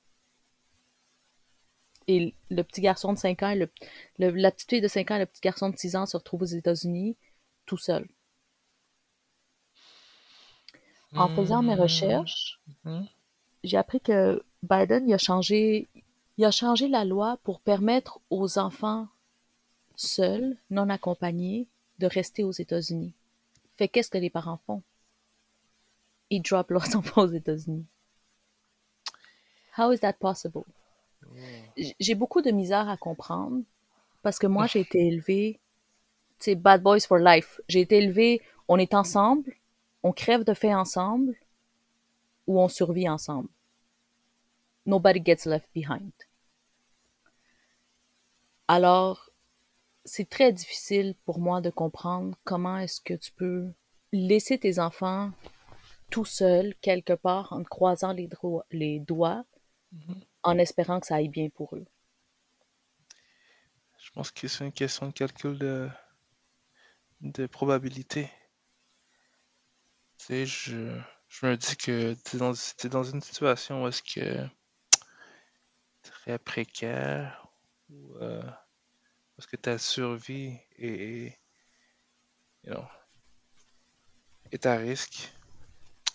[2.11, 3.69] Et le petit garçon de 5 ans, et le,
[4.17, 6.17] le- la petite fille de 5 ans et le petit garçon de 6 ans se
[6.17, 7.15] retrouvent aux États-Unis
[7.67, 8.07] tout seuls.
[11.15, 13.07] En faisant mes recherches, Mhm.
[13.63, 15.87] j'ai appris que Biden il a changé,
[16.37, 19.07] il a changé la loi pour permettre aux enfants
[19.95, 21.67] seuls, non accompagnés,
[21.99, 23.13] de rester aux États-Unis.
[23.77, 24.81] Fait qu'est-ce que les parents font?
[26.29, 27.85] Ils drop leurs enfants aux États-Unis.
[29.77, 30.63] How is that possible?
[31.99, 33.63] J'ai beaucoup de misère à comprendre
[34.21, 35.59] parce que moi, j'ai été élevée,
[36.39, 37.61] tu sais, bad boys for life.
[37.67, 39.53] J'ai été élevée, on est ensemble,
[40.03, 41.35] on crève de faim ensemble
[42.47, 43.49] ou on survit ensemble.
[44.85, 46.11] Nobody gets left behind.
[48.67, 49.29] Alors,
[50.05, 53.71] c'est très difficile pour moi de comprendre comment est-ce que tu peux
[54.11, 55.31] laisser tes enfants
[56.09, 58.13] tout seuls quelque part en croisant
[58.71, 59.45] les, doigts
[60.43, 61.86] en espérant que ça aille bien pour eux.
[63.99, 65.89] Je pense que c'est une question de calcul de,
[67.21, 68.32] de probabilité.
[70.17, 71.02] Tu sais, je,
[71.43, 74.47] me dis que tu es dans, une situation où est-ce que
[76.02, 77.47] très précaire,
[77.89, 78.43] ou euh,
[79.36, 81.38] parce que ta survie est,
[84.52, 85.32] est à risque.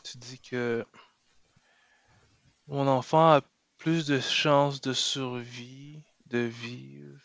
[0.03, 0.85] Tu dis que
[2.67, 3.41] mon enfant a
[3.85, 7.21] plus de chances de survie, de vivre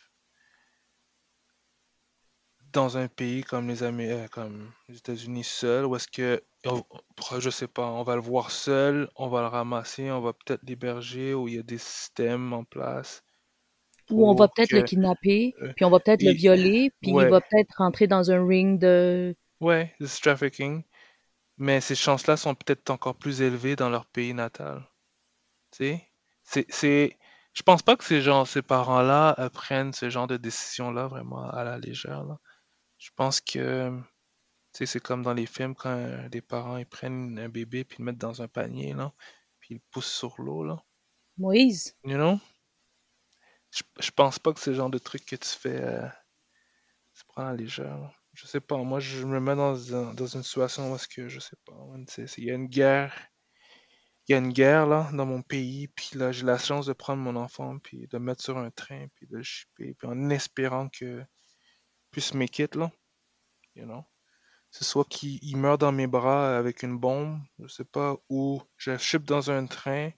[2.72, 6.84] dans un pays comme les Amé- euh, comme les États-Unis seul, ou est-ce que, on-
[7.40, 10.62] je sais pas, on va le voir seul, on va le ramasser, on va peut-être
[10.64, 13.24] l'héberger, ou il y a des systèmes en place
[14.12, 17.12] Ou on va peut-être le kidnapper, euh, puis on va peut-être le il- violer, puis
[17.12, 19.36] il ouais, va peut-être rentrer dans un ring de...
[19.62, 20.84] ouais, du trafficking,
[21.58, 24.88] mais ces chances-là sont peut-être encore plus élevées dans leur pays natal.
[25.72, 26.09] Tu sais,
[26.52, 27.18] c'est, c'est,
[27.54, 31.50] Je pense pas que ces gens, ces parents-là euh, prennent ce genre de décision-là vraiment
[31.50, 32.24] à la légère.
[32.24, 32.40] là.
[33.00, 33.92] Je pense que
[34.74, 37.84] tu sais, c'est comme dans les films quand euh, des parents ils prennent un bébé
[37.86, 39.14] puis le mettent dans un panier là,
[39.60, 40.84] puis ils le poussent sur l'eau là.
[41.38, 42.40] Moïse, You know?
[43.72, 46.08] Je, je pense pas que c'est le genre de truc que tu fais, euh,
[47.14, 47.98] tu prends à la légère.
[47.98, 48.12] là.
[48.34, 51.28] Je sais pas, moi je me mets dans, un- dans une situation où est-ce que
[51.28, 51.74] je sais pas,
[52.38, 53.14] il y a une guerre,
[54.30, 56.94] il y a une guerre là dans mon pays, puis là j'ai la chance de
[56.94, 60.08] prendre mon enfant puis de le mettre sur un train puis de le shipper, puis
[60.08, 61.26] en espérant que
[62.12, 62.92] puisse make it là,
[63.76, 64.04] you know?
[64.72, 68.62] C'est soit qu'il il meurt dans mes bras avec une bombe, je sais pas, ou
[68.78, 70.12] je ship dans un train,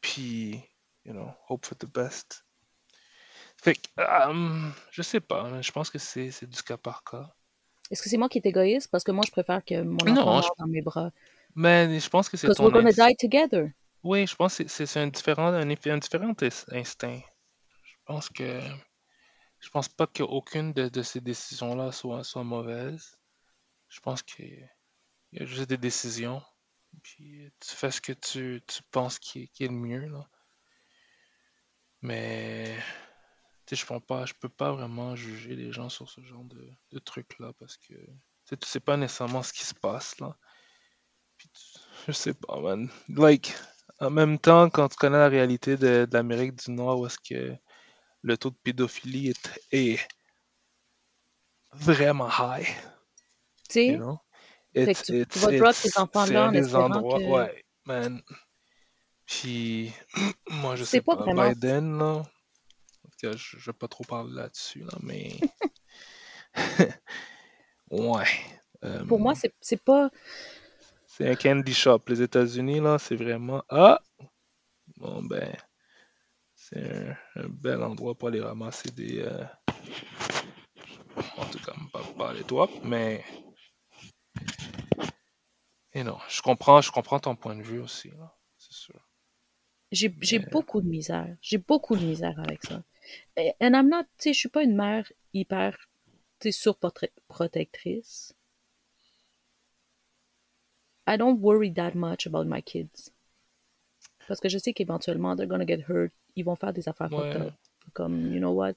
[0.00, 0.62] puis,
[1.04, 2.44] you know, hope for the best.
[3.62, 7.02] Fait que, euh, je sais pas, hein, je pense que c'est c'est du cas par
[7.04, 7.30] cas.
[7.90, 8.88] est-ce que c'est moi qui est égoïste?
[8.90, 11.10] Parce que moi, je préfère que mon Non, enfant je- meure dans mes bras.
[11.54, 13.08] Mais je pense que c'est Because ton we're gonna instinct.
[13.10, 13.72] die together.
[14.02, 17.20] Oui, je pense que c'est c'est un différent, un, un différent ins- instinct.
[17.84, 18.60] Je pense que,
[19.60, 23.16] je pense pas qu'aucune de, de ces décisions-là soit, soit mauvaise.
[23.88, 24.68] Je pense qu'il
[25.32, 26.42] y a juste des décisions.
[27.02, 30.28] Puis tu fais ce que tu, tu penses qui est, qui est le mieux, là.
[32.02, 32.76] Mais
[33.66, 36.44] tu sais, je pense pas, je peux pas vraiment juger les gens sur ce genre
[36.44, 38.10] de, de trucs-là parce que tu
[38.44, 40.36] sais, tu sais pas nécessairement ce qui se passe, là.
[41.42, 42.88] Puis tu- je sais pas, man.
[43.08, 43.52] Like,
[43.98, 47.18] en même temps, quand tu connais la réalité de, de l'Amérique du Nord, où est-ce
[47.18, 47.56] que
[48.22, 49.98] le taux de pédophilie est, est
[51.72, 52.66] vraiment high,
[53.68, 53.86] Tu sais?
[53.88, 54.18] you know?
[54.74, 57.24] Tu, vas drop c'est enfants-là en espérant endroits, que...
[57.24, 58.22] ouais, man.
[59.26, 59.92] Puis,
[60.48, 61.50] moi, je sais pas pas, vraiment...
[61.50, 65.40] Biden, là, en tout cas, je, je vais pas trop parler là-dessus, là, mais,
[67.90, 68.26] ouais.
[69.08, 70.08] Pour moi, c'est c'est pas...
[71.22, 72.00] c'est un candy shop.
[72.08, 74.00] Les États-Unis, là, c'est vraiment, ah,
[74.96, 75.54] bon, ben,
[76.56, 79.44] c'est un, un bel endroit pour aller ramasser des, euh,
[81.36, 83.24] en tout cas, pas parler toi, mais,
[85.92, 88.10] et non, je comprends, je comprends ton point de vue aussi,
[88.58, 89.08] c'est sûr.
[89.92, 91.36] J'ai beaucoup de misère.
[91.40, 92.82] J'ai beaucoup de misère avec ça.
[93.36, 94.04] Et- And I'm not...
[94.16, 95.76] Tu sais, je suis pas une mère hyper,
[96.40, 98.34] tu sais, surprotectrice.
[101.06, 103.10] I don't worry that much about my kids.
[104.28, 106.12] Parce que je sais qu'éventuellement, they're gonna get hurt.
[106.36, 107.52] Ils vont faire des affaires ouais.
[107.92, 108.74] Comme, you know what?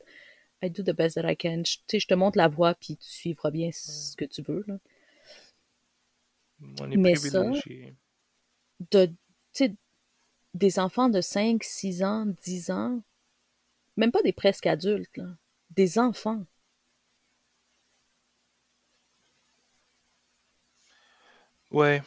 [0.62, 1.64] I do the best that I can.
[1.64, 4.64] Tu sais, je te montre la voie, puis tu suivras bien ce que tu veux,
[4.68, 4.80] là.
[6.82, 7.44] on est Mais ça,
[8.92, 9.10] de,
[10.54, 13.04] des enfants de 5, 6 ans, 10 ans,
[13.98, 15.28] même pas des presque adultes, là,
[15.72, 16.46] des enfants.
[21.76, 22.02] Ouais,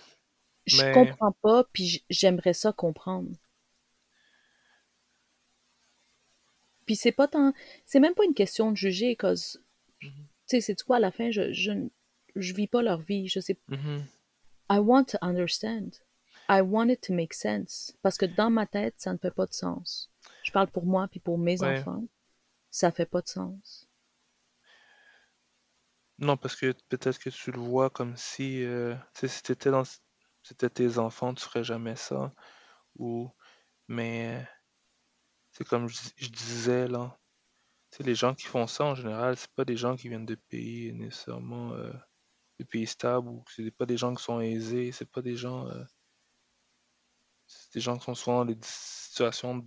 [0.67, 3.33] Je mais, comprends pas, puis j'aimerais ça comprendre.
[6.87, 7.53] Puis c'est pas tant,
[7.87, 9.63] c'est même pas une question de juger, cause, tu
[10.03, 11.73] Mhm, sais, c'est quoi, à la fin, je, je,
[12.37, 14.09] je vis pas leur vie, je sais, mhm,
[14.71, 16.01] I want to understand.
[16.49, 17.95] I want it to make sense.
[18.01, 20.11] Parce que dans ma tête, ça ne fait pas de sens.
[20.43, 21.65] Je parle pour moi, puis pour mes ouais.
[21.65, 22.05] enfants,
[22.71, 23.88] ça fait pas de sens.
[26.19, 29.27] Non, parce que peut-être que tu le vois comme si, euh, si
[29.67, 29.85] dans,
[30.43, 32.33] c'était tes enfants, tu ferais jamais ça.
[32.99, 33.31] Ou,
[33.89, 34.47] mais,
[35.53, 37.19] c'est comme je, disais là,
[37.93, 40.27] tu sais, les gens qui font ça en général, c'est pas des gens qui viennent
[40.27, 41.93] de pays nécessairement, euh,
[42.61, 45.69] de pays stables ou c'est pas des gens qui sont aisés, c'est pas des gens,
[45.69, 45.85] euh,
[47.47, 49.67] c'est des gens qui sont souvent dans des situations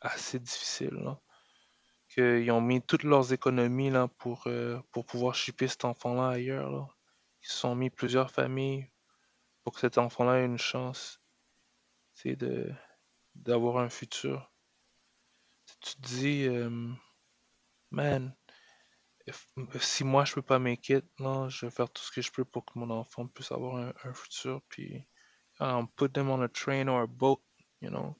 [0.00, 1.20] assez difficiles là.
[2.14, 6.96] Qu'ils ont mis toutes leurs économies là, pour, euh, pour pouvoir shipper cet enfant-là ailleurs.
[7.42, 8.90] Ils se sont mis plusieurs familles
[9.62, 11.20] pour que cet enfant-là ait une chance
[12.24, 12.72] de
[13.34, 14.52] d'avoir un futur.
[15.80, 16.70] Tu te dis, euh,
[17.90, 18.34] man,
[19.80, 22.30] si moi je peux pas make it, non, je vais faire tout ce que je
[22.30, 24.62] peux pour que mon enfant puisse avoir un, un futur.
[24.68, 25.04] Puis,
[25.60, 27.42] um, put them on a train or a boat,
[27.80, 28.16] you know.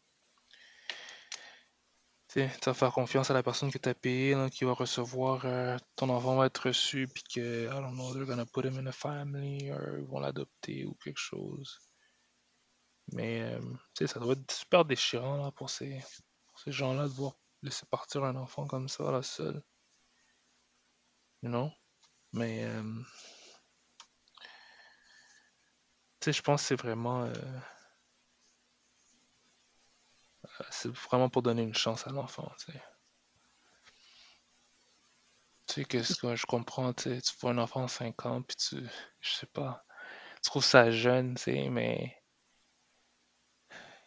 [2.35, 6.09] Tu vas faire confiance à la personne que tu as qui va recevoir, euh, ton
[6.09, 8.93] enfant va être reçu, puis que, I don't know, they're gonna put him in a
[8.93, 11.79] family, or ils vont l'adopter ou quelque chose.
[13.13, 13.61] Mais, euh,
[13.95, 16.03] tu sais, ça doit être super déchirant, là, pour ces,
[16.57, 19.63] ces gens-là, de voir laisser partir un enfant comme ça, seul,
[21.43, 21.71] you know?
[22.33, 22.83] Mais, euh,
[26.19, 27.31] tu sais, je pense que c'est vraiment,
[30.71, 32.83] c'est vraiment pour donner une chance à l'enfant, tu sais.
[35.67, 38.57] Tu sais, que ce que je comprends, tu vois un enfant de 5 ans, puis
[38.57, 38.77] tu,
[39.21, 39.85] je sais pas,
[40.37, 42.17] tu trouves ça jeune, tu sais, mais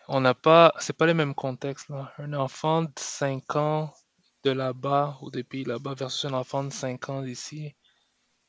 [0.07, 2.13] on n'a pas, c'est pas les mêmes contextes, là.
[2.17, 3.93] Un enfant de 5 ans
[4.43, 7.75] de là-bas, ou des pays là-bas, versus un enfant de 5 ans d'ici,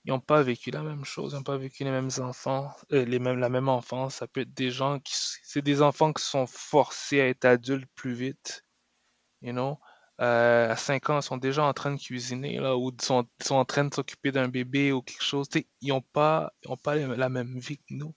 [0.09, 3.05] ils n'ont pas vécu la même chose, ils n'ont pas vécu les mêmes enfants, euh,
[3.05, 4.15] les mêmes, la même enfance.
[4.17, 7.91] Ça peut être des gens qui, c'est des enfants qui sont forcés à être adultes
[7.95, 8.65] plus vite,
[9.43, 9.79] you know?
[10.23, 13.29] Euh, à 5 ans, ils sont déjà en train de cuisiner, là, ou ils sont,
[13.43, 15.47] sont en train de s'occuper d'un bébé ou quelque chose.
[15.83, 18.15] Ils n'ont pas, ont pas la même vie que nous.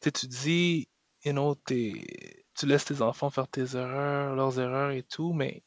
[0.00, 0.88] Tu dis,
[1.26, 5.62] you know, tu laisses tes enfants faire tes erreurs, leurs erreurs et tout, mais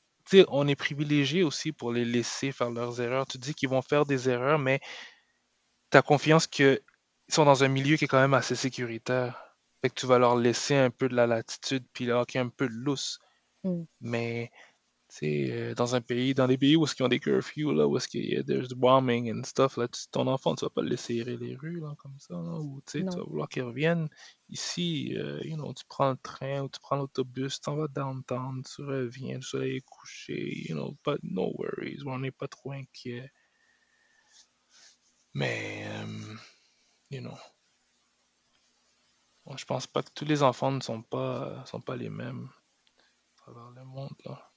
[0.49, 3.27] on est privilégié aussi pour les laisser faire leurs erreurs.
[3.27, 4.81] Tu dis qu'ils vont faire des erreurs, mais
[5.91, 6.81] tu as confiance qu'ils
[7.29, 9.55] sont dans un milieu qui est quand même assez sécuritaire.
[9.81, 12.67] Fait que tu vas leur laisser un peu de la latitude, puis leur un peu
[12.67, 13.19] de lousse.
[13.63, 13.83] Mm.
[14.01, 14.51] Mais
[15.23, 17.95] euh, dans un pays, dans des pays où est-ce qu'ils ont des curfews, là, où
[17.95, 20.89] est-ce qu'il y a des bombing and stuff, là, ton enfant, tu vas pas le
[20.89, 24.09] laisser errer les rues, là, comme ça, ou tu vas vouloir qu'il revienne.
[24.49, 27.87] Ici, euh, you know, tu prends le train ou tu prends l'autobus, tu t'en vas
[27.87, 32.47] downtown, tu reviens, le soleil est couché, you know, but no worries, on n'est pas
[32.47, 33.31] trop inquiet.
[35.35, 36.35] Mais, euh,
[37.11, 37.37] you know,
[39.57, 42.49] je pense pas que tous les enfants ne sont pas, sont pas les mêmes
[43.33, 44.51] à travers le monde, là.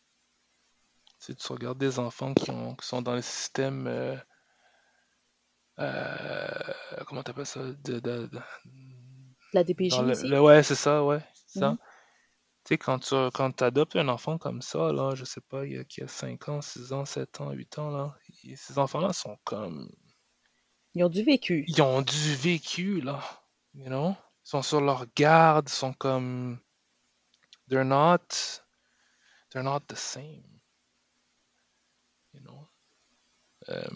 [1.19, 3.88] Si tu regardes des enfants qui, ont, qui sont dans le système.
[3.88, 4.17] Euh,
[5.81, 7.61] euh, comment t'appelles ça?
[7.61, 8.31] De, de,
[9.53, 11.25] La DPJ le, Ouais, c'est ça, ouais.
[11.49, 11.73] ça.
[11.73, 11.79] Mhm.
[12.64, 15.73] Tu sais, quand tu quand adoptes un enfant comme ça, là, je sais pas, il
[15.73, 18.17] y a, qui a 5 ans, 6 ans, 7 ans, 8 ans, là,
[18.55, 19.91] ces enfants-là sont comme.
[20.98, 21.64] Ils ont du vécu.
[21.68, 23.22] Ils ont du vécu, là.
[23.72, 24.16] You know?
[24.44, 26.58] Ils sont sur leur garde, ils sont comme.
[27.68, 28.62] They're not.
[29.50, 30.42] They're not the same.
[32.34, 32.68] You know?
[33.68, 33.88] Euh,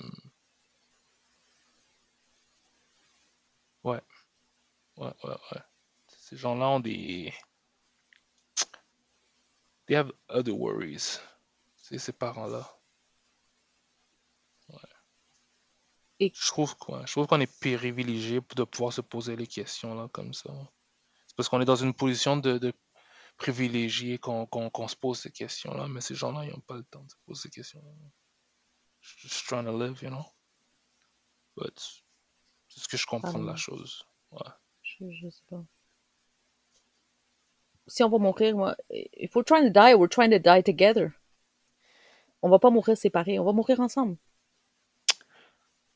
[3.83, 4.01] ouais.
[4.97, 5.63] Ouais, ouais, ouais.
[6.07, 7.35] Ces gens-là ont des.
[9.89, 11.19] They have other worries.
[11.79, 12.79] C'est ces parents-là.
[14.69, 14.79] Ouais.
[16.23, 16.33] Et...
[16.35, 17.05] Je trouve quoi?
[17.07, 20.51] Je trouve qu'on est privilégié de pouvoir se poser les questions là comme ça.
[21.27, 22.73] C'est parce qu'on est dans une position de, de
[23.37, 27.11] privilégié qu'on se pose ces questions-là, mais ces gens-là, ils n'ont pas le temps de
[27.11, 27.91] se poser ces questions-là
[29.03, 30.25] just trying to live, you know?
[31.57, 31.79] But
[32.69, 34.07] c'est ce que je comprends de la chose.
[34.31, 34.51] Ouais.
[34.83, 35.63] Je, je sais pas.
[37.89, 41.13] Si on va mourir, moi, if we're trying to die, we're trying to die together.
[42.41, 44.17] On va pas mourir séparés, on va mourir ensemble.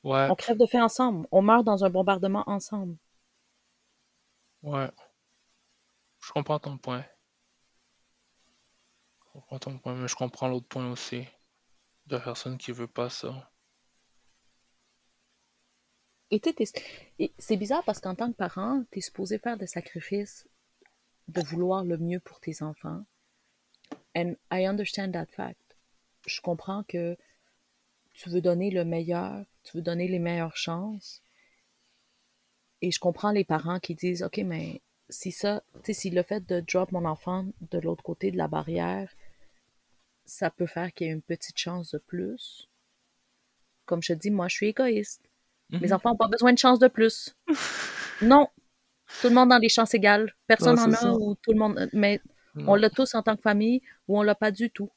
[0.06, 0.28] Ouais.
[0.30, 1.26] On crève de faim ensemble.
[1.32, 2.96] On meurt dans un bombardement ensemble.
[4.62, 4.88] Ouais.
[6.24, 7.04] Je comprends ton point.
[9.18, 11.26] Je comprends ton point, mais je comprends l'autre point aussi
[12.06, 13.50] de personne qui veut pas ça.
[16.30, 16.40] Et
[17.38, 20.48] c'est bizarre parce qu'en tant que parent, tu es supposé faire des sacrifices
[21.26, 23.04] de vouloir le mieux pour tes enfants.
[24.16, 25.76] And I understand that fact.
[26.26, 27.16] Je comprends que
[28.16, 31.22] tu veux donner le meilleur, tu veux donner les meilleures chances.
[32.80, 36.22] Et je comprends les parents qui disent, OK, mais si ça, tu sais, si le
[36.22, 39.12] fait de drop mon enfant de l'autre côté de la barrière,
[40.24, 42.68] ça peut faire qu'il y ait une petite chance de plus.
[43.84, 45.22] Comme je te dis, moi, je suis égoïste.
[45.70, 45.92] Mes mhm.
[45.92, 47.36] enfants n'ont pas besoin de chance de plus.
[48.22, 48.48] non.
[49.20, 50.34] Tout le monde a des chances égales.
[50.46, 51.88] Personne n'en a ou tout le monde.
[51.92, 52.20] Mais
[52.56, 54.90] on l'a tous en tant que famille ou on l'a pas du tout.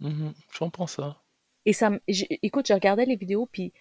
[0.00, 1.19] Je comprends ça.
[1.66, 3.72] Et ça écoute, je regardais les vidéos puis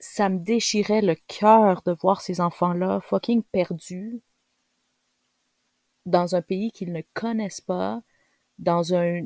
[0.00, 4.22] ça me déchirait le cœur de voir ces enfants-là fucking perdus
[6.06, 8.02] dans un pays qu'ils ne connaissent pas,
[8.58, 9.22] dans un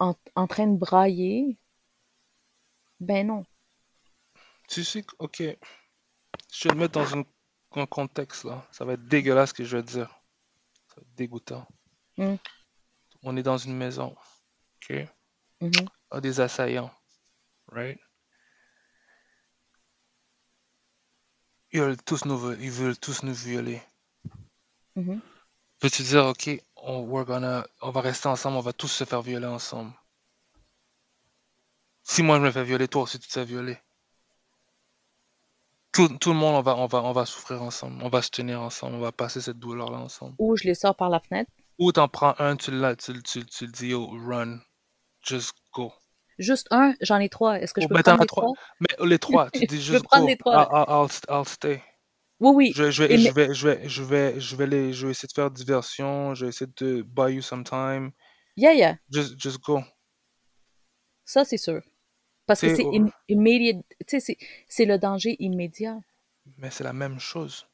[0.00, 1.58] en, en, train de brailler,
[3.00, 3.44] ben non.
[4.68, 5.42] Tu sais, ok.
[6.52, 8.66] Je vais le mettre dans un, contexte là.
[8.70, 10.08] Ça va être dégueulasse ce que je vais dire.
[10.88, 11.66] Ça va être dégoûtant.
[12.16, 12.36] Hmm.
[13.22, 14.16] On est dans une maison.
[14.76, 14.96] Ok?
[15.60, 15.88] Mm-hmm.
[16.10, 16.90] a des assaillants.
[17.72, 17.98] Right?
[21.72, 23.82] Ils veulent tous nous, ils veulent tous nous violer.
[24.96, 25.20] Mm-hmm.
[25.80, 27.08] Peux-tu dire, OK, on,
[27.82, 29.92] on va rester ensemble, on va tous se faire violer ensemble.
[32.02, 33.78] Si moi je me fais violer, toi aussi tu te fais violer.
[35.92, 38.30] Tout, tout, le monde, on va, on, va, on va souffrir ensemble, on va se
[38.30, 40.34] tenir ensemble, on va passer cette douleur-là ensemble.
[40.38, 41.50] Ou je les sors par la fenêtre.
[41.78, 44.60] Ou t'en prends un, tu, tu, tu, tu le dis, oh, run,
[45.22, 45.92] just go.
[46.38, 47.60] Juste un, j'en ai trois.
[47.60, 48.52] Est-ce que je peux prendre les trois?
[48.80, 50.28] Mais les trois, tu dis juste je peux prendre go.
[50.28, 50.68] Les trois.
[50.70, 51.82] I'll, I'll, I'll stay.
[52.40, 52.72] Oui, oui.
[52.74, 55.26] Je, je, vais, je, vais, je, vais, je, vais, je, vais les, je vais essayer
[55.26, 56.34] de faire diversion.
[56.34, 58.12] Je vais essayer de buy you some time.
[58.56, 58.96] Yeah, yeah.
[59.10, 59.82] Just, just go.
[61.24, 61.82] Ça, c'est sûr.
[62.46, 62.86] Parce que c'est
[63.28, 63.84] immediate.
[64.06, 65.98] Tu sais, c'est le danger immédiat.
[66.56, 67.66] Mais c'est la même chose.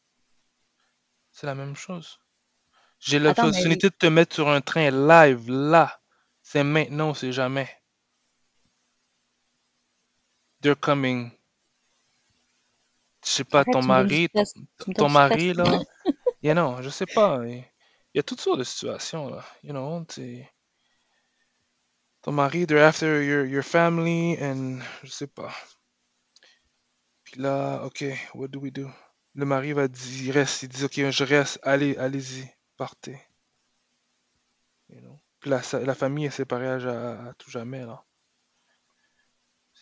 [1.30, 2.18] C'est la même chose.
[2.98, 6.00] J'ai l'opportunité de te mettre sur un train live là.
[6.42, 7.68] C'est maintenant c'est jamais.
[10.60, 11.30] They're coming.
[13.24, 14.28] Je sais pas, ton mari,
[14.96, 15.64] ton, mari là.
[16.42, 17.40] you know, je sais pas.
[17.46, 17.64] Il
[18.14, 19.44] y a toutes sortes de situations là.
[19.62, 20.04] You know,
[22.24, 25.54] ton mari, they're after your, your family and je sais pas.
[27.24, 28.90] Puis là, ok, what do we do?
[29.34, 33.20] Le mari va dire, il reste, il dit, ok, je reste, allez, allez-y, partez.
[35.40, 38.02] Puis la, la famille est séparée à, tout jamais, là.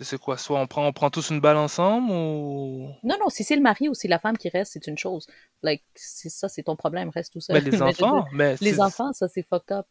[0.01, 0.37] C'est quoi?
[0.37, 2.89] Soit on prend, on prend tous une balle ensemble ou?
[3.05, 5.29] Non, non, si c'est le mari ou si la femme qui reste, c'est une chose.
[5.63, 7.55] Like, ça, c'est ton problème, reste tout seul.
[7.63, 9.87] Mais les enfants, mais les enfants, ça, c'est fucked up.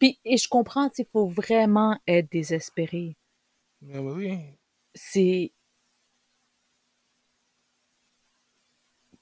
[0.00, 3.16] Puis, et je comprends, il faut vraiment être désespéré.
[3.82, 4.38] Mais oui.
[4.94, 5.52] C'est.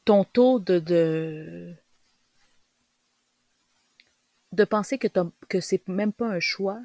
[0.06, 1.76] Ton taux de, de
[4.52, 5.08] de penser que,
[5.48, 6.80] que c'est même pas un choix.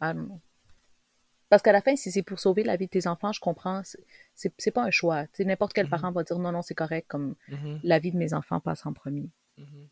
[0.00, 0.40] Ah non.
[1.48, 3.82] Parce qu'à la fin, si c'est pour sauver la vie de tes enfants, je comprends,
[4.34, 5.26] c'est pas un choix.
[5.38, 5.90] N'importe quel mm-hmm.
[5.90, 7.80] parent va dire non, non, c'est correct, comme mm-hmm.
[7.84, 9.30] la vie de mes enfants passe en premier.
[9.58, 9.86] Mm-hmm.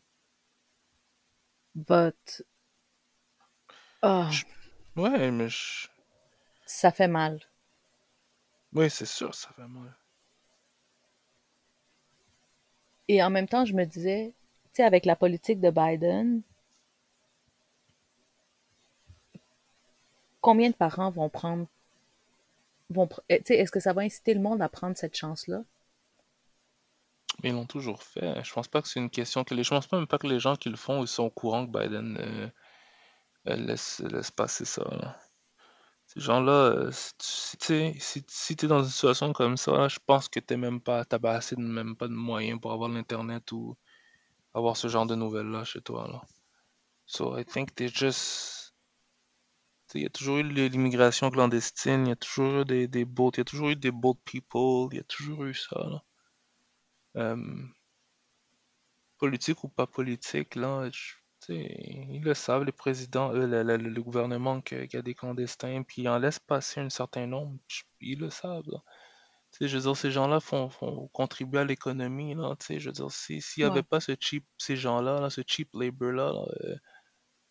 [1.75, 2.45] But.
[4.01, 4.27] Oh.
[4.95, 5.47] Ouais, mais.
[6.65, 7.39] Ça fait mal.
[8.73, 9.95] Oui, c'est sûr, ça fait mal.
[13.07, 14.33] Et en même temps, je me disais,
[14.75, 16.41] sais, avec la politique de Biden,
[20.41, 21.67] combien de parents vont prendre
[22.89, 25.63] vont eh, est-ce que ça va inciter le monde à prendre cette chance-là?
[27.43, 28.43] Ils l'ont toujours fait.
[28.43, 29.63] Je pense pas que c'est une question que les.
[29.63, 32.17] Je pense même pas que les gens qui le font sont au courant que Biden
[32.19, 32.47] euh,
[33.47, 34.83] euh, laisse, laisse, passer ça.
[36.07, 40.57] Ces gens-là, euh, si, tu es dans une situation comme ça, je pense que tu
[40.57, 43.75] même pas, pas assez de même pas de moyens pour avoir l'internet ou
[44.53, 46.07] avoir ce genre de nouvelles-là chez toi.
[46.07, 46.21] Là.
[47.05, 48.73] So I think they just.
[49.95, 53.29] Il y a toujours eu l'immigration clandestine, il y a toujours eu des, des boats,
[53.35, 55.75] il y a toujours eu des boat people, il y a toujours eu ça.
[55.77, 56.03] Là.
[57.17, 57.67] Euh,
[59.19, 60.89] politique ou pas politique, là,
[61.49, 66.09] ils le savent, les présidents, le, le, gouvernement qu'il y a des clandestins, puis ils
[66.09, 67.57] en laissent passer un certain nombre,
[68.01, 68.63] ils le savent.
[69.61, 72.93] Je veux dire, ces gens-là font, font contribuer à l'économie, là, tu sais, je veux
[72.93, 76.33] dire, s'il n'y avait pas ce cheap, ces gens-là, là, ce cheap labor-là,
[76.63, 76.75] euh,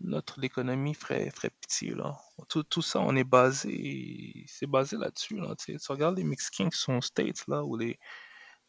[0.01, 2.19] notre l'économie ferait, ferait pitié, là.
[2.49, 5.79] Tout, tout ça, on est basé, c'est basé là-dessus, là, tu sais.
[5.79, 8.01] Tu regardes les Mexicains qui sont aux States, là, ou les, tu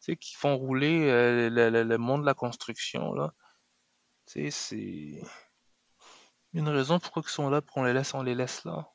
[0.00, 3.34] sais, qui font rouler euh, le, le, monde de la construction, là.
[4.26, 5.22] Tu sais, c'est
[6.54, 8.93] une raison pourquoi ils sont là, pour qu'on les laisse, on les laisse là.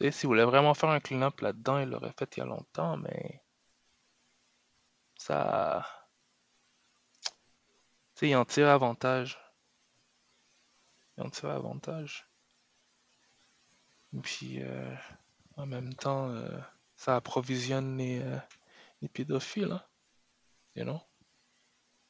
[0.00, 2.96] Si vous voulez vraiment faire un clean-up là-dedans, il l'aurait fait il y a longtemps,
[2.96, 3.42] mais
[5.18, 5.86] ça.
[8.14, 9.38] Tu sais, il en tire avantage.
[11.16, 12.26] Il en tire avantage.
[14.22, 14.94] Puis, euh,
[15.56, 16.58] en même temps, euh,
[16.96, 18.38] ça approvisionne les, euh,
[19.02, 19.84] les pédophiles, hein.
[20.76, 21.00] You?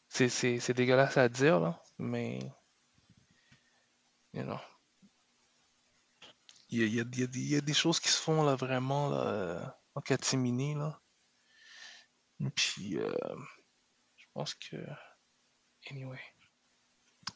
[0.09, 2.39] C'est dégueulasse à dire, là, mais.
[4.33, 4.61] You know,
[6.71, 9.65] il y a, y a des choses qui se font là vraiment là, euh,
[9.95, 11.01] en catimini là.
[12.55, 13.13] Puis euh,
[14.17, 14.77] je pense que
[15.91, 16.21] anyway.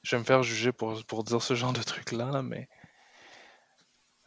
[0.02, 2.68] Je vais me faire juger pour, pour dire ce genre de truc là, mais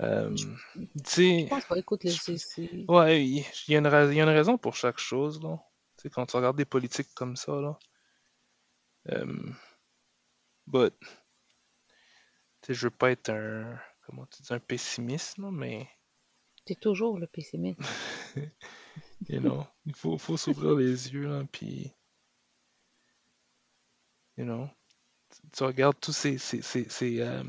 [0.01, 1.47] euh, tu sais.
[2.87, 5.57] Ouais, il y, a une il y a une raison pour chaque chose là.
[5.97, 7.77] Tu sais, quand tu regardes des politiques comme ça là.
[10.67, 11.07] But, tu
[12.61, 15.89] sais, je veux pas être un comment tu dis, un pessimiste, mais.
[16.65, 17.81] T'es toujours le pessimiste.
[19.29, 21.91] you know, il faut, faut s'ouvrir les yeux, là, puis.
[24.37, 24.69] You know,
[25.51, 26.37] tu, regardes tous ces.
[26.37, 27.43] ces, ces, ces, euh,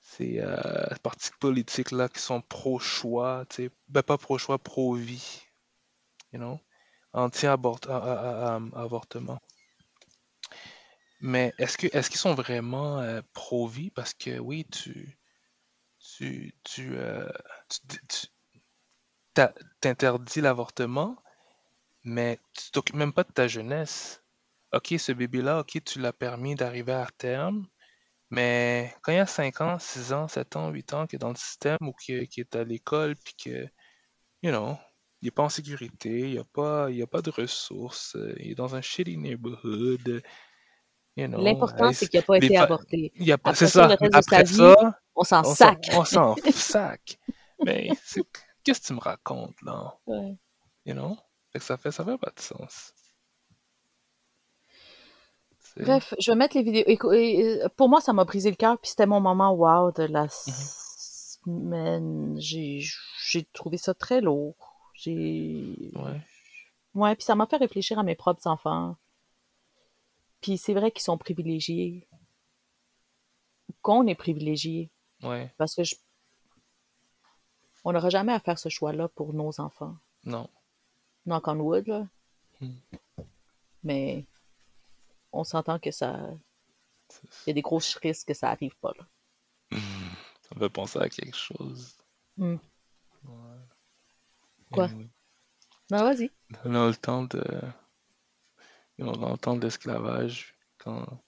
[0.00, 5.42] ces euh, partis politiques là qui sont pro-choix, tu sais, ben pas pro-choix, pro-vie,
[6.32, 6.58] you know,
[7.12, 9.38] anti-avortement.
[11.20, 13.90] Mais est-ce que est-ce qu'ils sont vraiment euh, pro-vie?
[13.90, 15.18] Parce que oui, tu
[15.98, 17.30] tu tu, euh,
[19.80, 21.16] t'interdis l'avortement,
[22.04, 24.22] mais tu t'occupes même pas de ta jeunesse.
[24.72, 27.66] Ok, ce bébé-là, ok, tu l'as permis d'arriver à terme,
[28.30, 31.18] mais quand il y a 5 ans, 6 ans, 7 ans, 8 ans, qui est
[31.18, 33.66] dans le système ou qui, est à l'école, puis que,
[34.42, 34.76] you know,
[35.22, 36.44] il n'est pas en sécurité, il n'y a a
[37.06, 40.22] pas de ressources, euh, il est dans un shitty neighborhood,
[41.26, 43.12] L'important, c'est qu'il n'a pas été avorté.
[43.16, 43.88] Il a pas, c'est ça.
[44.12, 45.90] Après ça, on s'en sac.
[45.94, 47.18] On s'en sac.
[47.64, 47.90] Mais
[48.64, 49.96] qu'est-ce que tu me racontes, là?
[50.86, 51.16] You know?
[51.52, 52.94] Fait que ça fait, ça fait pas de sens.
[55.76, 57.68] Bref, je vais mettre les vidéos.
[57.76, 62.36] Pour moi, ça m'a brisé le cœur, puis c'était mon moment wow de la semaine.
[62.38, 62.80] J'ai
[63.24, 64.54] j'ai trouvé ça très lourd.
[64.94, 65.92] J'ai.
[65.94, 66.20] Ouais.
[66.94, 68.96] Ouais, puis ça m'a fait réfléchir à mes propres enfants.
[70.40, 72.06] Puis c'est vrai qu'ils sont privilégiés.
[73.82, 74.90] Qu'on est privilégiés.
[75.22, 75.52] Ouais.
[75.56, 75.96] Parce que je...
[77.84, 79.96] on n'aura jamais à faire ce choix-là pour nos enfants.
[80.24, 80.48] Non.
[81.26, 82.08] Knock on wood, là.
[82.60, 82.78] Hmm.
[83.82, 84.26] Mais
[85.32, 86.30] on s'entend que ça.
[87.46, 89.06] Il y a des gros risques que ça arrive pas, là.
[89.70, 91.96] Ça me fait penser à quelque chose.
[92.36, 92.56] Hmm.
[93.24, 93.58] Ouais.
[94.72, 94.84] Quoi?
[94.84, 95.08] Anyway.
[95.90, 96.30] Ben, vas-y.
[96.64, 97.42] Dans le temps de.
[99.04, 101.22] Dans le temps de l'esclavage, quand,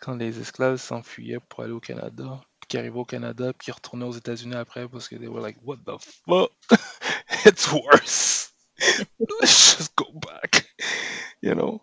[0.00, 3.72] quand les esclaves s'enfuyaient pour aller au Canada, puis qui arrivaient au Canada, puis qui
[3.72, 6.52] retournaient aux États-Unis après parce que they were like, what the fuck?
[7.44, 8.52] It's worse.
[9.18, 10.66] Let's just go back.
[11.42, 11.82] You know?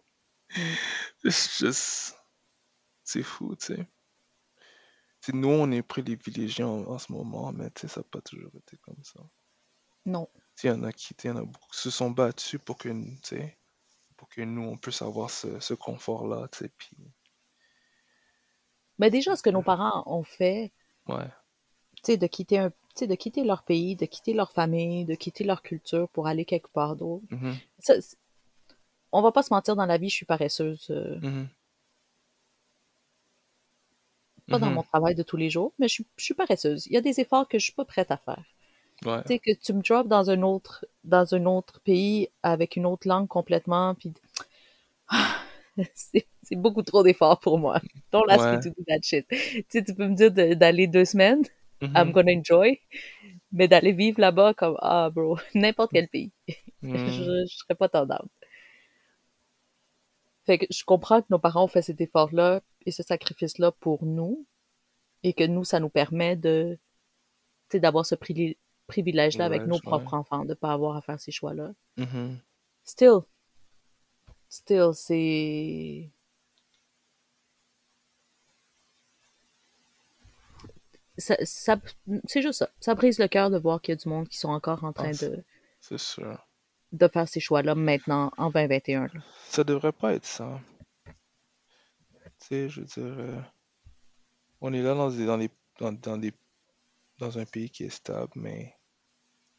[1.23, 2.15] It's just.
[3.03, 3.87] C'est fou, tu sais.
[5.33, 8.51] Nous, on est privilégiés en, en ce moment, mais tu sais, ça n'a pas toujours
[8.55, 9.19] été comme ça.
[10.05, 10.29] Non.
[10.33, 12.77] Tu sais, Il y en a qui, y en a beaucoup se sont battus pour
[12.77, 13.57] que, tu sais,
[14.17, 16.97] pour que nous, on puisse avoir ce, ce confort-là, tu sais, puis,
[18.99, 20.73] Mais déjà, ce que nos parents ont fait,
[21.07, 21.31] ouais,
[21.97, 25.05] tu sais, de quitter un, tu sais, de quitter leur pays, de quitter leur famille,
[25.05, 27.25] de quitter leur culture pour aller quelque part d'autre.
[27.29, 28.17] mhm, Ça, c'est-
[29.11, 30.87] on va pas se mentir dans la vie, je suis paresseuse.
[30.91, 31.49] euh, mhm,
[34.49, 36.87] pas dans mhm, mon travail de tous les jours, mais je suis, je suis paresseuse.
[36.87, 38.43] Il y a des efforts que je suis pas prête à faire.
[39.05, 42.75] Ouais, Tu sais, que tu me drops dans un autre, dans un autre pays avec
[42.75, 44.13] une autre langue complètement, puis
[45.95, 47.81] c'est c'est beaucoup trop d'efforts pour moi.
[48.11, 49.27] Don't ask me ouais, to do that shit.
[49.29, 51.43] Tu sais, tu peux me dire de- d'aller deux semaines,
[51.95, 52.79] I'm mhm, gonna enjoy,
[53.51, 56.31] mais d'aller vivre là-bas comme, ah, bro, n'importe quel pays.
[56.81, 58.27] mhm, je, je serais pas down.
[60.45, 64.05] Fait que je comprends que nos parents ont fait cet effort-là et ce sacrifice-là pour
[64.05, 64.45] nous
[65.23, 66.77] et que nous, ça nous permet de,
[67.69, 68.57] tu sais, d'avoir ce privil-
[68.87, 71.71] privilège-là avec ouais, nos propres enfants, de pas avoir à faire ces choix-là.
[71.97, 72.37] mhm,
[72.83, 73.19] Still,
[74.49, 76.11] still, c'est...
[81.17, 81.79] Ça, ça-
[82.25, 82.69] c'est juste ça.
[82.81, 84.89] Ça brise le cœur de voir qu'il y a du monde qui sont encore en
[84.89, 85.43] ah, train c'est de,
[85.79, 86.45] c'est sûr.
[86.91, 89.03] de faire ces choix-là maintenant, en 2021.
[89.03, 89.21] là.
[89.47, 90.59] Ça devrait pas être ça.
[91.05, 91.13] Tu
[92.47, 93.39] sais, je veux dire, euh,
[94.59, 96.33] on est là dans des, dans des, dans, dans des,
[97.17, 98.75] dans un pays qui est stable, mais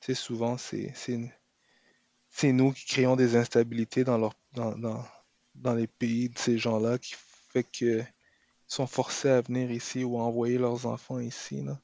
[0.06, 1.18] sais, souvent, c'est, c'est,
[2.28, 5.04] c'est nous qui créons des instabilités dans leur, dans, dans,
[5.54, 8.04] dans les pays de ces gens-là qui fait que
[8.68, 11.80] sont forcés à venir ici ou à envoyer leurs enfants ici, là.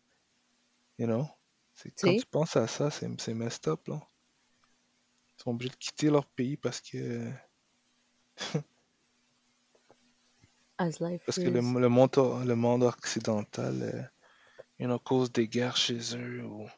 [0.99, 1.27] You know?
[1.75, 4.01] C'est, quand tu penses à ça, c'est, c'est messed up, là.
[5.39, 7.31] Ils sont obligés de quitter leur pays parce que,
[10.79, 12.11] as life parce que le, le monde,
[12.45, 14.03] le monde occidental, euh,
[14.79, 16.69] you know, cause des guerres chez eux ou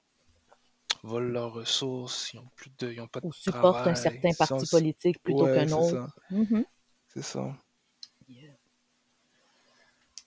[1.04, 4.32] volent leurs ressources, ils ont plus de, ils ont pas de ou supporte un certain
[4.32, 5.90] sont, parti politique plutôt ouais, qu'un c'est autre.
[5.92, 6.64] ça, Mhm.
[7.08, 7.56] c'est ça.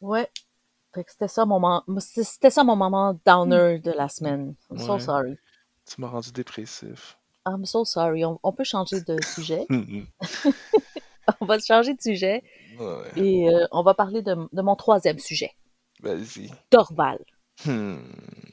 [0.02, 0.30] Ouais.
[0.96, 4.56] Fait que c'était ça mon moment, c'était ça mon moment downer de la semaine.
[4.72, 5.38] I'm so Ouais, sorry.
[5.88, 7.18] tu m'as rendu dépressif.
[7.48, 8.24] I'm so sorry.
[8.26, 9.66] On, on peut changer de sujet.
[9.70, 10.08] Mhm.
[11.42, 12.44] On va changer de sujet
[12.80, 15.52] Ouais, et euh, on va parler de, de mon troisième sujet.
[16.02, 16.50] vas-y.
[16.72, 17.20] Dorval.
[17.66, 17.98] Hmm.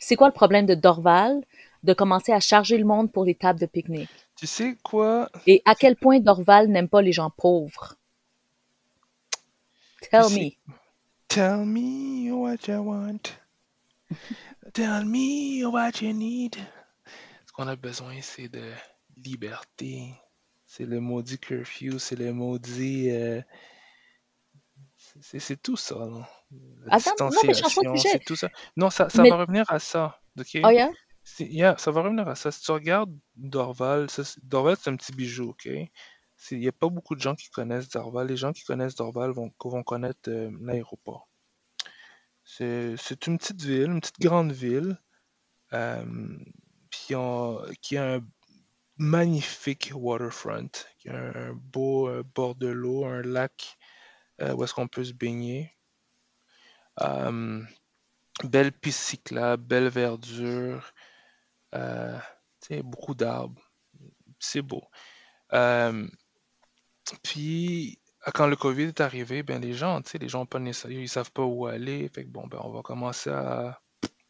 [0.00, 1.44] C'est quoi le problème de Dorval
[1.82, 4.08] de commencer à charger le monde pour les tables de pique-nique?
[4.36, 5.30] Tu sais quoi?
[5.46, 7.96] Et à quel point Dorval n'aime pas les gens pauvres?
[10.10, 10.50] Tell me.
[11.28, 13.38] tell me what you want.
[14.72, 16.56] Tell me what you need.
[17.46, 18.72] Ce qu'on a besoin, c'est de
[19.16, 20.12] liberté.
[20.66, 23.10] C'est le maudit curfew, c'est le maudit.
[23.10, 23.40] euh,
[25.20, 26.28] c'est tout ça, là.
[26.84, 28.48] La Attends, non, mais tout ça.
[28.76, 30.58] Non, ça, ça Mais, va revenir à ça, ok?
[30.64, 30.90] oh yeah?
[31.38, 32.50] Yeah, ça va revenir à ça.
[32.52, 35.66] Si tu regardes Dorval, ça, Dorval, c'est un petit bijou, ok?
[36.50, 38.26] Il n'y a pas beaucoup de gens qui connaissent Dorval.
[38.26, 41.28] Les gens qui connaissent Dorval vont, vont connaître euh, l'aéroport.
[42.44, 44.98] C'est c'est une petite ville, une petite grande ville,
[45.72, 46.04] euh,
[46.90, 48.20] puis on- qui a un
[48.98, 53.76] magnifique waterfront, qui a un, un beau euh, bord de l'eau, un lac
[54.40, 55.74] où est-ce qu'on peut se baigner.
[57.00, 57.62] Euh,
[58.42, 59.04] belle piste
[59.56, 60.92] belle verdure,
[61.74, 62.18] euh,
[62.82, 63.62] beaucoup d'arbres.
[64.38, 64.84] C'est beau.
[65.52, 66.06] Euh,
[67.22, 70.46] puis, euh, quand le COVID est arrivé, ben les gens, les gens
[71.08, 72.08] savent pas où aller.
[72.08, 73.80] Fait que bon, ben on va commencer à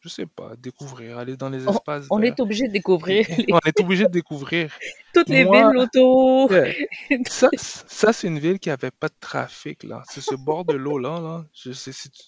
[0.05, 3.59] je sais pas, découvrir, aller dans les On, espaces on est obligé de découvrir On
[3.65, 4.71] les- est obligé de découvrir.
[5.15, 6.51] toutes les Moi, villes autour.
[7.27, 10.03] ça, ça c'est une ville qui avait pas de trafic, là.
[10.11, 11.47] C'est ce bord de l'eau-là, là.
[11.55, 12.23] Je sais si tu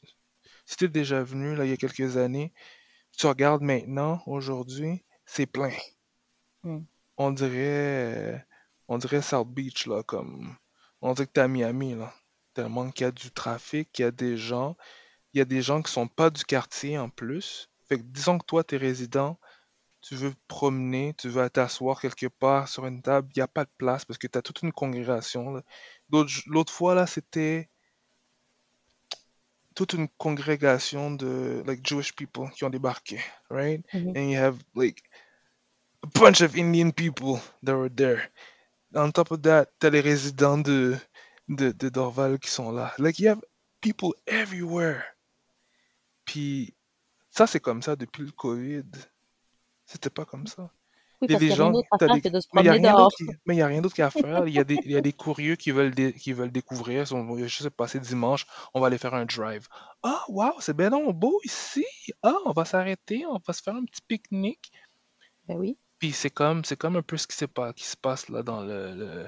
[0.64, 2.52] si t'es déjà venu, là, il y a quelques années,
[3.16, 5.70] tu regardes maintenant, aujourd'hui, c'est plein.
[6.62, 6.80] Hmm.
[7.18, 7.52] On dirait,
[8.34, 8.38] euh,
[8.88, 10.56] on dirait South Beach, là, comme,
[11.02, 12.12] on dirait que t'es à Miami, là.
[12.54, 14.76] Tellement qu'il y a du trafic, qu'il y a des gens,
[15.34, 17.68] il y a des gens qui sont pas du quartier en plus.
[17.88, 19.38] Fait que disons que toi, t'es résident,
[20.00, 23.64] tu veux promener, tu veux t'asseoir quelque part sur une table, il n'y a pas
[23.64, 25.52] de place parce que tu as toute une congrégation.
[25.54, 25.62] là.
[26.10, 27.68] L'autre l'autre fois, là, c'était
[29.74, 33.20] toute une congrégation de like Jewish people qui ont débarqué,
[33.50, 33.84] right?
[33.92, 34.16] Mhm.
[34.16, 35.02] And you have like
[36.02, 38.30] a bunch of Indian people that were there.
[38.94, 40.96] On top of that, t'as les résidents de,
[41.48, 42.94] de, de Dorval qui sont là.
[42.98, 43.42] Like you have
[43.80, 45.15] people everywhere.
[46.26, 46.74] Puis
[47.30, 48.84] ça, c'est comme ça depuis le COVID.
[49.86, 50.70] C'était pas comme ça.
[51.22, 52.48] Oui, Il y a n'y rien gens, d'autre à t'as faire des, que de se
[52.52, 53.16] mais il y a rien d'autre
[53.54, 53.62] rien
[53.94, 54.46] qu'à faire.
[54.46, 57.02] Il y a des, il y a des curieux qui veulent, dé- qui veulent découvrir.
[57.02, 59.66] Ils sont- Je sais pas, c'est dimanche, on va aller faire un drive.
[60.02, 61.86] Ah, wow, c'est bien beau ici.
[62.22, 64.70] Ah, on va s'arrêter, on va se faire un petit pique-nique.
[65.46, 65.78] Ben oui.
[65.98, 68.42] Puis c'est comme, c'est comme un peu ce qui, s'est pas, qui se passe là
[68.42, 69.26] dans le, le,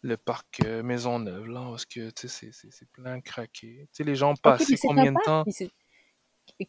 [0.00, 3.86] le parc euh, Maisonneuve, là, parce que c'est plein craqué.
[3.92, 5.44] Tu sais, les gens c'est un combien de temps?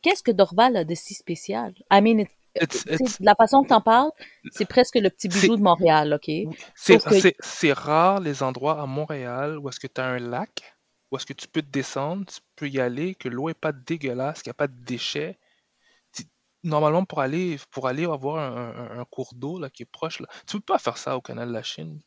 [0.02, 1.74] Qu'est-ce que Dorval a de si spécial?
[1.92, 2.30] I mean, it-
[2.62, 4.12] It's, it's, la façon que t'en parles,
[4.52, 6.30] c'est presque le petit bijou de Montréal, OK?
[6.76, 10.76] C'est que, rare les endroits à Montréal où est-ce que tu as un lac,
[11.12, 13.72] où est-ce que tu peux te descendre, tu peux y aller, que l'eau est pas
[13.72, 15.40] dégueulasse, qu'il n'y a pas de déchets.
[16.64, 20.28] Normalement, pour aller, pour aller avoir un, un- un cours d'eau qui est proche, là,
[20.48, 22.00] tu peux pas faire ça au canal de la Chine.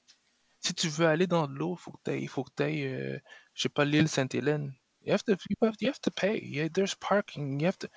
[0.61, 3.21] Si tu veux aller dans de l'eau, faut que tu il faut que tu ailles,
[3.55, 4.73] je sais pas, l'île Sainte-Hélène.
[5.07, 6.41] You have to, you have, you have to pay.
[6.43, 7.61] Yeah, there's parking.
[7.61, 7.89] You have to,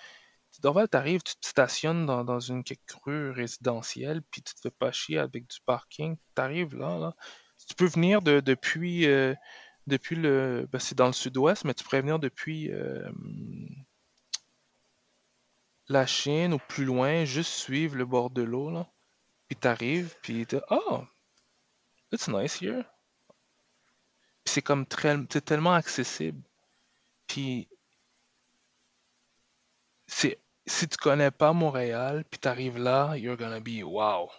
[0.87, 4.91] t'arrives, tu te stationnes dans, dans une quelque rue résidentielle, puis tu te fais pas
[4.91, 6.17] chier avec du parking.
[6.35, 7.15] T'arrives là, là.
[7.67, 9.33] Tu peux venir de, depuis, euh,
[9.87, 13.09] depuis le, ben, c'est dans le sud-ouest, mais tu pourrais venir depuis euh,
[15.87, 18.87] la Chine ou plus loin, juste suivre le bord de l'eau, là.
[19.47, 21.03] Puis t'arrives, puis t'es, oh,
[22.11, 22.83] it's nice here.
[24.43, 26.41] Puis c'est comme très, c'est tellement accessible.
[27.29, 27.69] Puis
[30.07, 34.29] c'est, si tu connais pas Montréal, puis t'arrives là, you're gonna be wow.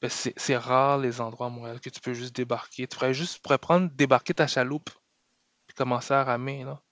[0.00, 2.86] Ben, c'est, c'est rare les endroits à Montréal que tu peux juste débarquer.
[2.86, 4.90] Tu pourrais juste tu pourrais prendre, débarquer ta chaloupe,
[5.66, 6.82] puis commencer à ramer, là.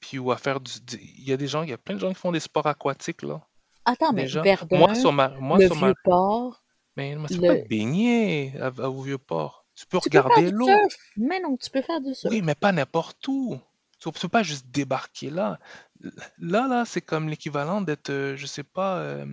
[0.00, 0.80] Puis ou à faire du.
[0.80, 2.40] du- Il y a des gens, il y a plein de gens qui font des
[2.40, 3.46] sports aquatiques, là.
[3.84, 4.42] attends, mais Déjà.
[4.42, 5.28] Moi, Verdun, sur ma.
[5.28, 5.86] Moi, le sur ma.
[5.88, 6.62] Vieux-Port,
[6.96, 7.62] Mais, mais tu peux pas le...
[7.62, 9.66] te baigner à, à- au Vieux-Port.
[9.74, 10.66] Tu peux Tu peux faire regarder du l'eau.
[10.66, 10.96] surf.
[11.16, 12.32] Mais non, tu peux faire du surf.
[12.32, 13.58] Oui, mais pas n'importe où.
[14.00, 15.58] Tu peux pas juste débarquer là.
[16.38, 19.26] Là, là, c'est comme l'équivalent d'être, euh, je sais pas, euh,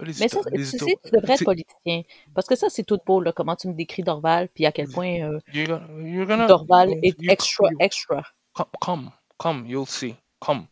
[0.00, 2.02] les, Mais ça, les tu sais, tu devrais être politicien.
[2.34, 4.88] Parce que ça, c'est tout beau, là, comment tu me décris Dorval, puis à quel
[4.88, 8.22] point euh, You're gonna, you're gonna, Dorval est extra, extra.
[8.52, 10.66] come, come, come, you'll see, come,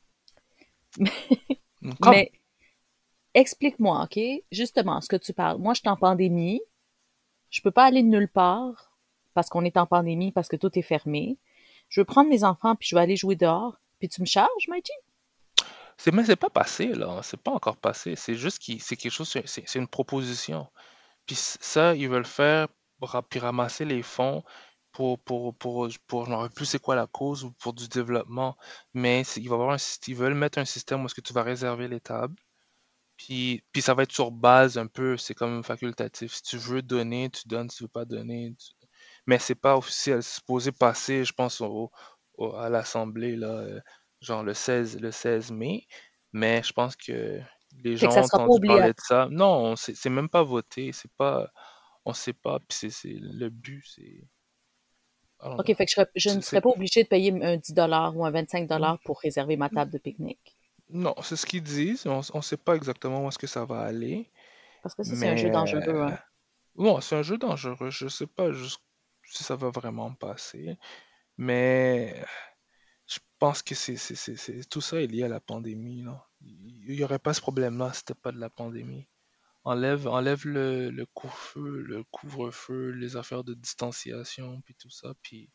[0.99, 2.11] come.
[2.11, 2.31] Mais
[3.33, 4.20] explique-moi, OK?
[4.53, 5.59] Justement, ce que tu parles.
[5.59, 6.61] Moi, je suis en pandémie.
[7.57, 8.93] Je peux pas aller nulle part
[9.33, 11.39] parce qu'on est en pandémie, parce que tout est fermé.
[11.89, 13.81] Je veux prendre mes enfants, puis je vais aller jouer dehors.
[13.99, 14.93] Puis tu me charges, Mikey?
[15.97, 17.21] C'est, mais c'est pas passé, là.
[17.23, 18.15] C'est pas encore passé.
[18.15, 20.67] C'est juste que c'est quelque chose, c'est, une proposition.
[21.25, 22.69] Puis ça, ils veulent faire,
[23.31, 24.45] puis ramasser les fonds
[24.93, 28.59] pour, pour, pour, pour, plus c'est quoi la cause ou pour du développement.
[28.93, 29.77] Mais avoir un,
[30.07, 32.37] ils veulent mettre un système où est-ce que tu vas réserver les tables.
[33.17, 36.35] Puis, puis ça va être sur base un peu, c'est comme facultatif.
[36.35, 37.71] Si tu veux donner, tu donnes.
[37.71, 38.73] Si tu veux pas donner, tu-
[39.27, 40.23] mais c'est pas officiel.
[40.23, 41.91] C'est supposé passer, je pense, au,
[42.35, 43.81] au- à l'Assemblée, là, euh,
[44.21, 45.87] genre le 16, le 16 mai.
[46.33, 47.41] Mais je pense que
[47.85, 49.07] les Fait gens que ça ont sera pas entendu parler de obligatoire.
[49.07, 49.29] ça.
[49.31, 50.93] Non, c'est c'est même pas voté.
[50.93, 51.51] C'est pas,
[52.05, 52.61] on sait pas.
[52.61, 54.03] Puis c'est c'est- le but, c'est.
[55.41, 55.75] I don't OK, know.
[55.75, 58.25] fait que je, serais- je ne c'est- serais pas obligée de payer un 10 ou
[58.25, 58.69] un 25
[59.05, 60.56] pour réserver ma table de pique-nique.
[60.91, 62.07] Non, c'est ce qu'ils disent.
[62.07, 64.30] On, on sait pas exactement où est-ce que ça va aller.
[64.82, 66.18] Parce que ça, c'est un jeu dangereux, hein.
[66.74, 67.91] bon, c'est un jeu dangereux.
[67.91, 68.80] Je sais pas juste
[69.24, 70.78] si ça va vraiment passer.
[71.39, 72.24] Mais
[73.07, 76.26] je pense que c'est, c'est, c'est, c'est- tout ça est lié à la pandémie, là.
[76.43, 79.09] Il n'y aurait pas ce problème-là si c'était pas de la pandémie.
[79.64, 85.51] Enlève, enlève le, le couvre-feu, le couvre-feu, les affaires de distanciation, puis tout ça, puis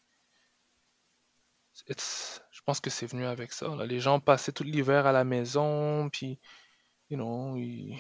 [1.90, 3.86] it's- je pense que c'est venu avec ça, là.
[3.86, 6.40] Les gens passaient tout l'hiver à la maison, puis,
[7.10, 7.98] you know, ils-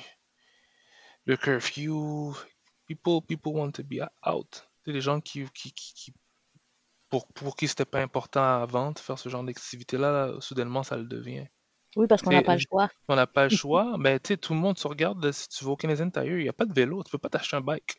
[1.25, 2.33] le curfew,
[2.87, 4.67] people, people want to be out.
[4.85, 6.13] C'est les gens qui, qui, qui, qui
[7.09, 11.05] pour, pour qui c'était pas important avant de faire ce genre d'activité-là, soudainement, ça le
[11.05, 11.47] devient.
[11.95, 12.89] Oui, parce qu'on n'a pas le choix.
[13.07, 15.65] On n'a pas le choix, mais tu sais, tout le monde se regarde, si tu
[15.65, 17.61] vas au Canadian Tire, il n'y a pas de vélo, tu peux pas t'acheter un
[17.61, 17.97] bike.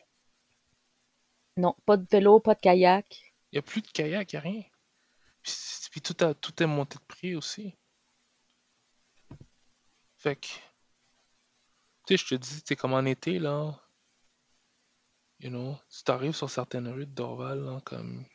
[1.57, 3.07] Non, pas de vélo, pas de kayak.
[3.53, 4.63] Il n'y a plus de kayak, il n'y a rien.
[5.43, 7.75] Puis, tout, a, tout est monté de prix aussi.
[10.17, 10.47] Fait que,
[12.07, 13.79] tu sais, je te dis, tu comme en été, là,
[15.39, 18.25] you know, si t'arrives sur certaines rues de Dorval, comme,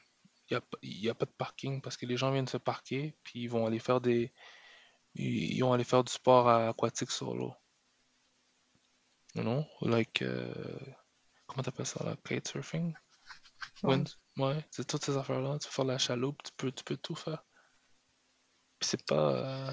[0.50, 3.42] il n'y a, a, pas de parking parce que les gens viennent se parquer, puis
[3.42, 4.32] ils vont aller faire des,
[5.14, 7.54] ils, vont aller faire du sport aquatique sur l'eau.
[9.34, 10.94] You know, like, uh,
[11.46, 12.94] comment t'appelles ça, là, kitesurfing?
[14.38, 15.58] Ouais, c'est toutes ces affaires-là.
[15.58, 17.44] Tu peux faire la chaloupe, tu peux, tu peux tout faire.
[18.78, 19.32] Puis c'est pas.
[19.32, 19.70] Euh,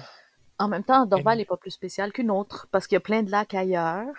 [0.58, 3.22] en même temps, Dorval n'est pas plus spécial qu'une autre parce qu'il y a plein
[3.22, 4.12] de lacs ailleurs.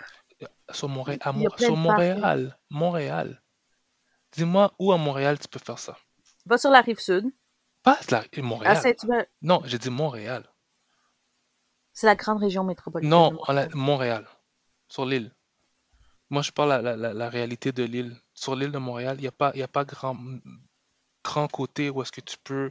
[0.70, 1.20] Sur, Montréal,
[1.58, 3.42] sur Montréal, Montréal.
[4.32, 5.96] Dis-moi où à Montréal tu peux faire ça?
[6.46, 7.26] Va sur la rive sud.
[7.82, 8.96] Pas la Montréal.
[9.42, 10.48] non, j'ai dit Montréal.
[11.92, 13.10] C'est la grande région métropolitaine.
[13.10, 13.36] Non,
[13.74, 14.26] Montréal.
[14.88, 15.34] Sur l'île.
[16.30, 19.28] Moi, je parle la, la, la réalité de l'île sur l'île de Montréal, il n'y
[19.28, 20.16] a pas, y a pas grand,
[21.24, 22.70] grand côté où est-ce que tu peux,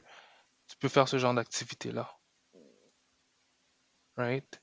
[0.68, 2.09] tu peux faire ce genre d'activité-là.
[4.15, 4.61] Right?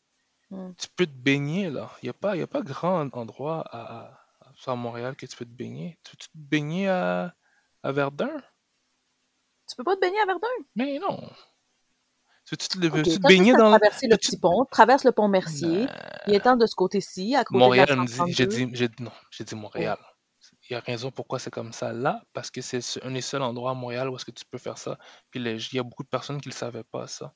[0.51, 0.73] Hmm.
[0.79, 1.91] Tu peux te baigner, là.
[2.03, 4.19] Il n'y a, pas, y a pas grand endroit à,
[4.67, 5.99] à, Montréal que tu peux te baigner.
[6.03, 7.35] Tu peux te baigner à,
[7.83, 8.43] à Verdun?
[9.69, 10.49] Tu peux pas te baigner à Verdun?
[10.75, 11.31] Mais non.
[12.47, 15.87] Tu, tu, tu okay, te baigner dans traverser le petit pont, traverse le pont Mercier,
[16.27, 19.03] il est temps de ce côté-ci, à côté Montréal, de la me dit, j'ai dit,
[19.03, 19.99] non, j'ai dit Montréal
[20.69, 23.43] il y a raison pourquoi c'est comme ça là, parce que c'est un des seuls
[23.43, 24.99] endroits à Montréal où est-ce que tu peux faire ça.
[25.31, 27.35] Puis il y a beaucoup de personnes qui ne le savaient pas, ça.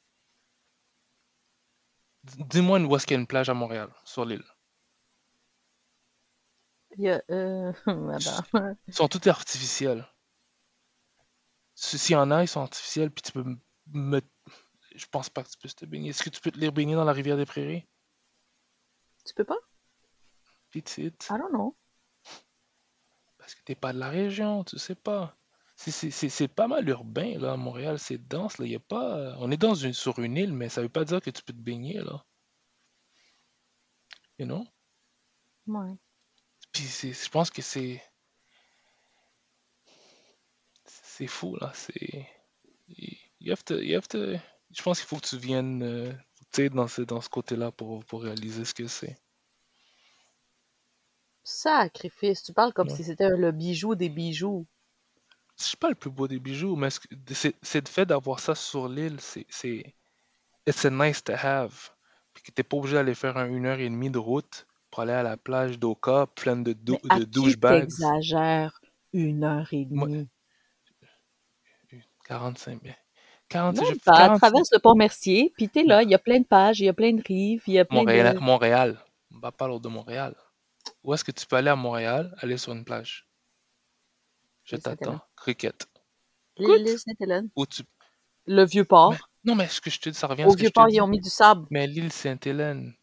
[2.25, 4.45] Dis-moi où est-ce qu'il y a une plage à Montréal, sur l'île?
[6.97, 7.73] Il y a, euh...
[8.89, 10.07] Ils sont tous artificiels.
[11.75, 13.45] S'il y en a, ils sont artificiels, puis tu peux
[13.93, 14.21] me...
[14.97, 16.11] Je pense pas que tu peux te baigner.
[16.11, 17.87] Est-ce que tu peux te les baigner dans la rivière des Prairies?
[19.25, 19.59] Tu peux pas?
[20.71, 21.29] Petite.
[21.31, 21.77] I don't know
[23.49, 25.35] parce que t'es pas de la région, tu sais pas.
[25.75, 29.37] C'est pas mal urbain, là, à Montréal, c'est dense, là, y a pas...
[29.39, 31.55] On est dans une, sur une île, mais ça veut pas dire que tu peux
[31.55, 32.27] te baigner, là.
[34.39, 34.67] You know?
[35.67, 35.95] Ouais.
[36.73, 38.03] Puis je pense que c'est...
[40.85, 42.29] C'est fou, là, c'est...
[43.41, 44.19] You have to, you have to...
[44.73, 46.13] Je pense qu'il faut que tu viennes, euh,
[46.53, 49.19] tu sais, dans ce, dans ce côté-là pour, pour réaliser ce que c'est.
[51.51, 54.67] Sacrifice, tu parles comme si c'était le bijou des bijoux.
[55.57, 56.91] C'est pas le plus beau des bijoux, mais
[57.33, 59.95] c'est le fait d'avoir ça sur l'île, c'est.
[60.67, 61.89] It's a nice to have.
[62.35, 65.15] Puis que t'es pas obligé d'aller faire une heure et demie de route pour aller
[65.15, 67.85] à la plage d'Oka pleine de, dou mais de douchebags.
[67.85, 68.83] exagères
[69.15, 70.29] une heure et demie?
[72.27, 72.95] 45 mais
[73.49, 76.45] 40, non, pas, traverse le pont Mercier, puis t'es là, il y a plein de
[76.45, 78.41] pages, il y a plein de rives, il y a plein Montréal, de...
[78.41, 78.99] Montréal,
[79.35, 80.35] on va pas de Montréal.
[81.03, 83.29] Où est-ce que tu peux aller à Montréal, aller sur une plage?
[84.65, 85.21] Je t'attends.
[85.37, 85.89] Cricket.
[86.57, 87.49] L'île Sainte-Hélène.
[87.71, 87.83] tu...
[88.47, 89.15] Le vieux port.
[89.45, 91.21] Non, mais ce que je te dis, ça revient Au vieux port, ils ont mis
[91.21, 91.67] du sable.
[91.71, 92.95] Mais l'île Sainte-Hélène,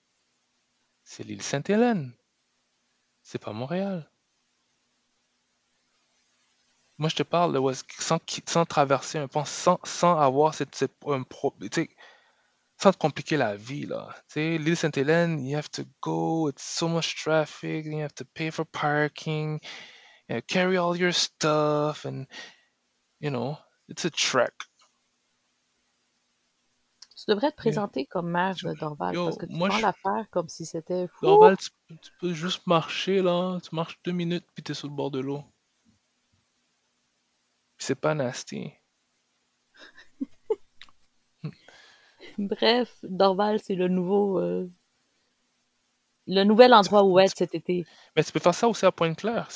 [1.03, 2.13] c'est l'île Sainte-Hélène.
[3.21, 4.09] C'est pas Montréal.
[6.97, 10.95] Moi, je te parle de sans, sans traverser un pont, sans, sans avoir cette, cette
[11.07, 11.53] un pro,
[12.77, 14.09] sans te compliquer la vie, là.
[14.27, 18.25] Tu sais, l'île Sainte-Hélène, you have to go, it's so much traffic, you have to
[18.33, 19.59] pay for parking,
[20.27, 22.25] you know, carry all your stuff, and,
[23.19, 23.57] you know,
[23.87, 24.53] it's a trek.
[27.17, 29.81] Tu devrais te présenter comme maire de Dorval, parce que tu prends je...
[29.81, 31.25] l'affaire comme si c'était fou.
[31.25, 33.57] Dorval, tu, tu, peux juste marcher, là.
[33.61, 35.43] Tu marches deux minutes, puis t'es sur le bord de l'eau.
[37.77, 38.73] c'est pas nasty.
[42.37, 44.39] Bref, Dorval, c'est le nouveau.
[44.39, 44.69] Euh,
[46.27, 47.85] le nouvel endroit où être cet été.
[48.15, 49.47] Mais tu peux faire ça aussi à Pointe-Claire.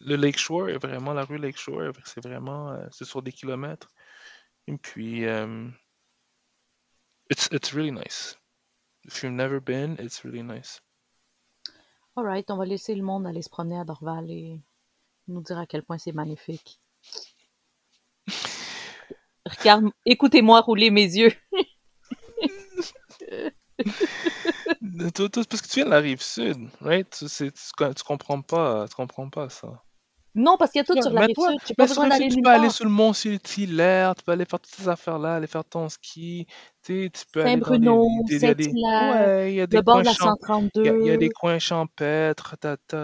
[0.00, 3.88] Le Lakeshore est vraiment, la rue Lakeshore, c'est vraiment, euh, c'est sur des kilomètres.
[4.66, 5.72] Et puis, um,
[7.30, 8.36] it's, it's really nice.
[9.04, 10.82] If you've never been, it's really nice.
[12.16, 14.60] Alright, on va laisser le monde aller se promener à Dorval et
[15.28, 16.80] nous dire à quel point c'est magnifique.
[19.58, 21.32] Regarde, écoutez-moi rouler mes yeux.
[23.78, 27.08] parce que tu viens de la rive sud, right?
[27.10, 29.82] Tu, tu, tu, comprends pas, tu comprends pas ça.
[30.34, 31.58] Non, parce qu'il y a tout sur la rive sud.
[31.66, 34.60] Tu pas besoin d'aller Tu peux aller sur le mont Hilaire, tu peux aller faire
[34.60, 36.46] toutes ces affaires-là, aller faire ton ski.
[36.82, 40.82] Tu, tu peux Saint-Bruno, Saint-Hilaire, ouais, il y a des le bord de la 132.
[40.82, 42.56] Il y, a, il y a des coins champêtres.
[42.60, 42.96] Tu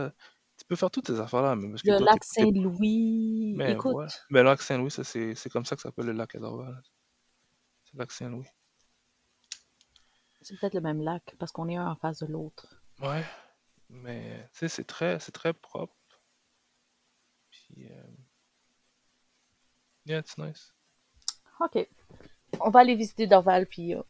[0.64, 3.52] Tu peux faire toutes ces affaires-là, mais parce que Le toi, lac t'es- Saint-Louis.
[3.56, 4.06] Mais Écoute, ouais.
[4.30, 6.38] Mais le lac Saint-Louis, ça, c'est c'est comme ça que ça s'appelle le lac à
[6.38, 6.82] Dorval.
[7.84, 8.46] C'est le lac Saint-Louis.
[10.40, 12.82] c'est peut-être le même lac parce qu'on est un en face de l'autre.
[13.00, 13.24] Ouais.
[13.90, 15.94] Mais, tu sais, c'est très, c'est très propre.
[17.50, 18.02] Puis, euh,
[20.06, 20.74] yeah, it's nice.
[21.60, 21.86] OK.
[22.60, 24.02] On va aller visiter Dorval, puis euh,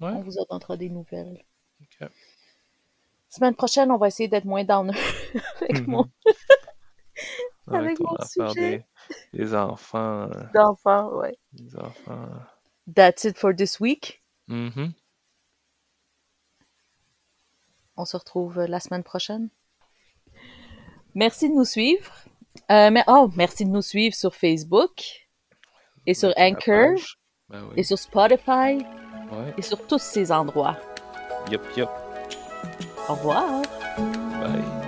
[0.00, 0.10] Ouais.
[0.12, 1.44] on vous attendra des nouvelles.
[1.80, 2.08] Ok.
[3.30, 4.90] Semaine prochaine, on va essayer d'être moins down
[5.62, 5.86] avec Mhm.
[5.90, 6.04] mon
[7.68, 8.84] Ouais, avec ton mon sujet.
[9.32, 10.28] des, des enfants.
[10.32, 11.36] euh, d'enfant, ouais.
[11.52, 12.28] des enfants.
[12.92, 14.22] That's it for this week.
[14.48, 14.92] Mhm.
[17.96, 19.50] On se retrouve euh, la semaine prochaine.
[21.14, 22.12] Merci de nous suivre.
[22.70, 25.02] Euh, mais, oh, merci de nous suivre sur Facebook
[26.06, 26.94] et sur Anchor.
[27.48, 27.74] Ben oui.
[27.76, 28.78] et sur Spotify
[29.32, 29.54] Ouais.
[29.56, 30.76] et sur tous ces endroits.
[31.50, 31.88] Yup, yup.
[33.10, 33.62] Au revoir.
[33.98, 34.79] Bye.